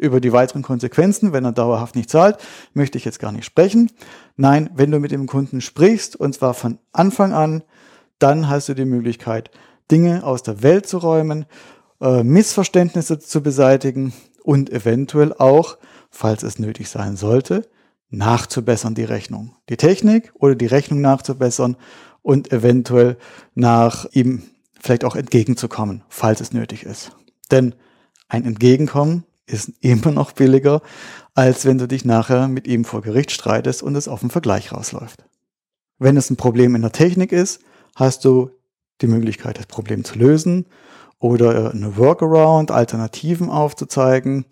Über 0.02 0.20
die 0.20 0.34
weiteren 0.34 0.64
Konsequenzen, 0.64 1.32
wenn 1.32 1.46
er 1.46 1.52
dauerhaft 1.52 1.96
nicht 1.96 2.10
zahlt, 2.10 2.38
möchte 2.74 2.98
ich 2.98 3.06
jetzt 3.06 3.20
gar 3.20 3.32
nicht 3.32 3.46
sprechen. 3.46 3.92
Nein, 4.36 4.72
wenn 4.74 4.90
du 4.90 4.98
mit 4.98 5.12
dem 5.12 5.28
Kunden 5.28 5.62
sprichst, 5.62 6.16
und 6.16 6.34
zwar 6.34 6.56
von 6.56 6.80
Anfang 6.92 7.34
an, 7.34 7.62
dann 8.18 8.50
hast 8.50 8.68
du 8.68 8.74
die 8.74 8.86
Möglichkeit, 8.86 9.52
Dinge 9.92 10.24
aus 10.24 10.42
der 10.42 10.64
Welt 10.64 10.88
zu 10.88 10.98
räumen, 10.98 11.46
äh, 12.02 12.24
Missverständnisse 12.24 13.20
zu 13.20 13.44
beseitigen 13.44 14.12
und 14.44 14.72
eventuell 14.72 15.34
auch, 15.34 15.78
falls 16.10 16.42
es 16.42 16.58
nötig 16.58 16.90
sein 16.90 17.16
sollte, 17.16 17.70
nachzubessern, 18.10 18.96
die 18.96 19.04
Rechnung. 19.04 19.56
Die 19.70 19.78
Technik 19.78 20.32
oder 20.34 20.56
die 20.56 20.66
Rechnung 20.66 21.02
nachzubessern 21.02 21.78
und 22.24 22.52
eventuell 22.52 23.18
nach 23.54 24.08
ihm 24.14 24.42
vielleicht 24.80 25.06
auch 25.06 25.16
entgegenzukommen, 25.16 26.02
falls 26.10 26.42
es 26.42 26.54
nötig 26.54 26.88
ist. 26.88 27.12
Denn 27.52 27.76
ein 28.30 28.46
Entgegenkommen 28.46 29.26
ist 29.46 29.72
immer 29.82 30.12
noch 30.12 30.32
billiger, 30.32 30.82
als 31.34 31.66
wenn 31.66 31.78
du 31.78 31.88
dich 31.88 32.06
nachher 32.06 32.48
mit 32.48 32.68
ihm 32.68 32.86
vor 32.86 33.02
Gericht 33.02 33.32
streitest 33.32 33.84
und 33.84 33.96
es 33.96 34.08
auf 34.08 34.22
den 34.22 34.30
Vergleich 34.30 34.72
rausläuft. 34.72 35.24
Wenn 35.98 36.18
es 36.18 36.30
ein 36.30 36.38
Problem 36.38 36.76
in 36.76 36.82
der 36.82 36.92
Technik 36.92 37.32
ist, 37.32 37.62
hast 37.96 38.26
du 38.26 38.52
die 39.02 39.08
Möglichkeit, 39.08 39.58
das 39.58 39.68
Problem 39.68 40.04
zu 40.04 40.18
lösen 40.18 40.66
oder 41.20 41.72
eine 41.72 41.98
Workaround, 41.98 42.72
Alternativen 42.72 43.50
aufzuzeigen 43.50 44.46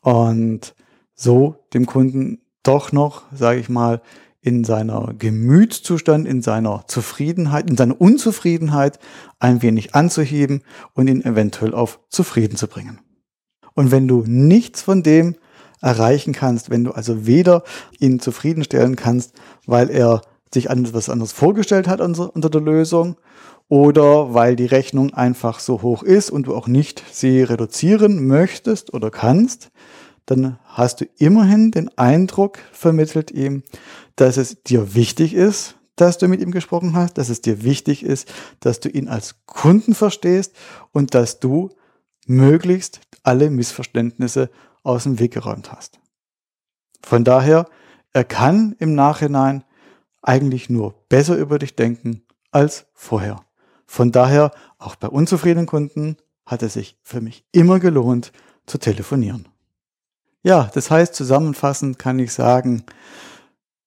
und 0.00 0.74
so 1.14 1.56
dem 1.74 1.86
Kunden 1.86 2.40
doch 2.62 2.92
noch, 2.92 3.24
sage 3.34 3.60
ich 3.60 3.68
mal, 3.68 4.02
in 4.40 4.64
seiner 4.64 5.14
Gemütszustand, 5.16 6.26
in 6.26 6.42
seiner 6.42 6.84
Zufriedenheit, 6.88 7.70
in 7.70 7.76
seiner 7.76 8.00
Unzufriedenheit 8.00 8.98
ein 9.38 9.62
wenig 9.62 9.94
anzuheben 9.94 10.62
und 10.94 11.08
ihn 11.08 11.22
eventuell 11.22 11.74
auf 11.74 12.00
zufrieden 12.08 12.56
zu 12.56 12.66
bringen. 12.66 12.98
Und 13.74 13.90
wenn 13.90 14.08
du 14.08 14.24
nichts 14.26 14.82
von 14.82 15.02
dem 15.02 15.36
erreichen 15.80 16.32
kannst, 16.32 16.70
wenn 16.70 16.84
du 16.84 16.92
also 16.92 17.26
weder 17.26 17.64
ihn 17.98 18.20
zufriedenstellen 18.20 18.96
kannst, 18.96 19.34
weil 19.66 19.90
er 19.90 20.22
sich 20.52 20.70
etwas 20.70 21.08
anderes 21.08 21.32
vorgestellt 21.32 21.88
hat 21.88 22.00
unter 22.00 22.50
der 22.50 22.60
Lösung 22.60 23.16
oder 23.68 24.34
weil 24.34 24.54
die 24.54 24.66
Rechnung 24.66 25.14
einfach 25.14 25.58
so 25.58 25.82
hoch 25.82 26.02
ist 26.02 26.30
und 26.30 26.46
du 26.46 26.54
auch 26.54 26.68
nicht 26.68 27.02
sie 27.10 27.42
reduzieren 27.42 28.26
möchtest 28.26 28.92
oder 28.92 29.10
kannst, 29.10 29.70
dann 30.26 30.58
hast 30.64 31.00
du 31.00 31.06
immerhin 31.18 31.70
den 31.70 31.90
Eindruck 31.98 32.58
vermittelt 32.72 33.30
ihm, 33.30 33.62
dass 34.16 34.36
es 34.36 34.62
dir 34.62 34.94
wichtig 34.94 35.34
ist, 35.34 35.76
dass 35.96 36.18
du 36.18 36.28
mit 36.28 36.40
ihm 36.40 36.52
gesprochen 36.52 36.94
hast, 36.94 37.18
dass 37.18 37.28
es 37.28 37.40
dir 37.40 37.64
wichtig 37.64 38.04
ist, 38.04 38.32
dass 38.60 38.80
du 38.80 38.88
ihn 38.88 39.08
als 39.08 39.36
Kunden 39.46 39.94
verstehst 39.94 40.54
und 40.92 41.14
dass 41.14 41.40
du 41.40 41.70
möglichst 42.26 43.00
alle 43.22 43.50
Missverständnisse 43.50 44.50
aus 44.82 45.04
dem 45.04 45.18
Weg 45.18 45.32
geräumt 45.32 45.72
hast. 45.72 46.00
Von 47.02 47.24
daher, 47.24 47.66
er 48.12 48.24
kann 48.24 48.76
im 48.78 48.94
Nachhinein 48.94 49.64
eigentlich 50.22 50.70
nur 50.70 50.94
besser 51.08 51.36
über 51.36 51.58
dich 51.58 51.74
denken 51.76 52.22
als 52.50 52.86
vorher. 52.94 53.44
Von 53.86 54.12
daher, 54.12 54.52
auch 54.78 54.96
bei 54.96 55.08
unzufriedenen 55.08 55.66
Kunden 55.66 56.16
hat 56.46 56.62
es 56.62 56.74
sich 56.74 56.98
für 57.02 57.20
mich 57.20 57.44
immer 57.52 57.80
gelohnt 57.80 58.32
zu 58.66 58.78
telefonieren. 58.78 59.48
Ja, 60.42 60.70
das 60.74 60.90
heißt, 60.90 61.14
zusammenfassend 61.14 61.98
kann 61.98 62.18
ich 62.18 62.32
sagen, 62.32 62.84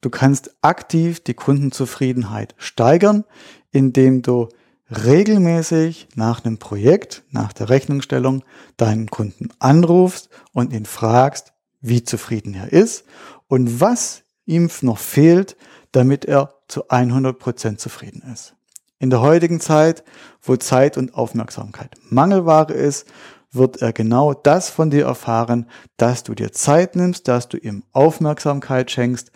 du 0.02 0.10
kannst 0.10 0.56
aktiv 0.62 1.24
die 1.24 1.34
Kundenzufriedenheit 1.34 2.56
steigern, 2.58 3.26
indem 3.72 4.22
du 4.22 4.50
regelmäßig 4.90 6.08
nach 6.16 6.44
einem 6.44 6.58
Projekt, 6.58 7.24
nach 7.32 7.54
der 7.54 7.70
Rechnungsstellung 7.70 8.44
deinen 8.78 9.10
Kunden 9.10 9.50
anrufst 9.60 10.30
und 10.54 10.74
ihn 10.74 10.86
fragst, 10.86 11.54
wie 11.82 12.04
zufrieden 12.04 12.54
er 12.54 12.72
ist 12.72 13.06
und 13.48 13.82
was 13.82 14.24
ihm 14.46 14.70
noch 14.82 14.98
fehlt, 14.98 15.58
damit 15.92 16.26
er 16.26 16.54
zu 16.68 16.90
100 16.90 17.38
Prozent 17.38 17.80
zufrieden 17.80 18.24
ist. 18.32 18.56
In 19.00 19.10
der 19.10 19.22
heutigen 19.22 19.60
Zeit, 19.60 20.04
wo 20.42 20.56
Zeit 20.56 20.98
und 20.98 21.16
Aufmerksamkeit 21.16 21.92
Mangelware 22.10 22.74
ist, 22.74 23.08
wird 23.52 23.82
er 23.82 23.94
genau 23.94 24.34
das 24.34 24.70
von 24.70 24.90
dir 24.90 25.06
erfahren, 25.06 25.68
dass 25.98 26.24
du 26.24 26.34
dir 26.34 26.52
Zeit 26.52 26.96
nimmst, 26.96 27.28
dass 27.28 27.48
du 27.48 27.58
ihm 27.58 27.84
Aufmerksamkeit 27.92 28.92
schenkst 28.92 29.32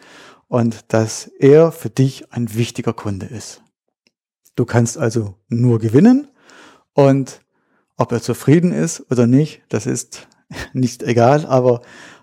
und 0.47 0.93
dass 0.93 1.27
er 1.39 1.71
für 1.71 1.89
dich 1.89 2.31
ein 2.33 2.53
wichtiger 2.55 2.93
Kunde 2.93 3.25
ist. 3.27 3.61
Du 4.59 4.65
kannst 4.65 4.97
also 4.97 5.35
nur 5.47 5.79
gewinnen 5.79 6.27
und 6.91 7.39
ob 7.95 8.11
er 8.11 8.21
zufrieden 8.21 8.73
ist 8.73 9.09
oder 9.09 9.25
nicht, 9.25 9.61
das 9.69 9.85
ist 9.85 10.27
nicht 10.73 11.01
egal, 11.01 11.45
aber 11.45 11.79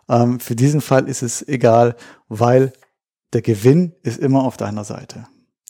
ähm, 0.06 0.38
für 0.38 0.54
diesen 0.54 0.82
Fall 0.82 1.08
ist 1.08 1.22
es 1.22 1.48
egal, 1.48 1.96
weil 2.28 2.74
der 3.32 3.40
Gewinn 3.40 3.94
ist 4.02 4.18
immer 4.18 4.44
auf 4.44 4.58
deiner 4.58 4.84
Seite. 4.84 5.26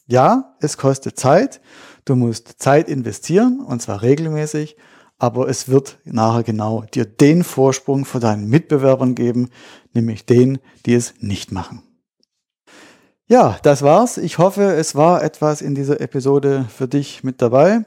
Ja, 0.09 0.57
es 0.59 0.77
kostet 0.77 1.17
Zeit. 1.17 1.61
Du 2.05 2.17
musst 2.17 2.61
Zeit 2.61 2.89
investieren 2.89 3.61
und 3.61 3.81
zwar 3.81 4.03
regelmäßig, 4.03 4.77
aber 5.19 5.49
es 5.49 5.69
wird 5.69 6.01
nachher 6.03 6.43
genau 6.43 6.83
dir 6.83 7.05
den 7.05 7.45
Vorsprung 7.45 8.05
vor 8.05 8.21
deinen 8.21 8.49
Mitbewerbern 8.49 9.15
geben, 9.15 9.51
nämlich 9.93 10.27
den, 10.27 10.59
die 10.85 10.95
es 10.95 11.15
nicht 11.21 11.53
machen. 11.53 11.85
Ja, 13.29 13.59
das 13.65 13.83
war's. 13.83 14.19
Ich 14.19 14.39
hoffe, 14.39 14.75
es 14.75 14.95
war 14.95 15.25
etwas 15.25 15.61
in 15.61 15.75
dieser 15.75 16.01
Episode 16.01 16.65
für 16.69 16.87
dich 16.87 17.25
mit 17.25 17.43
dabei. 17.43 17.81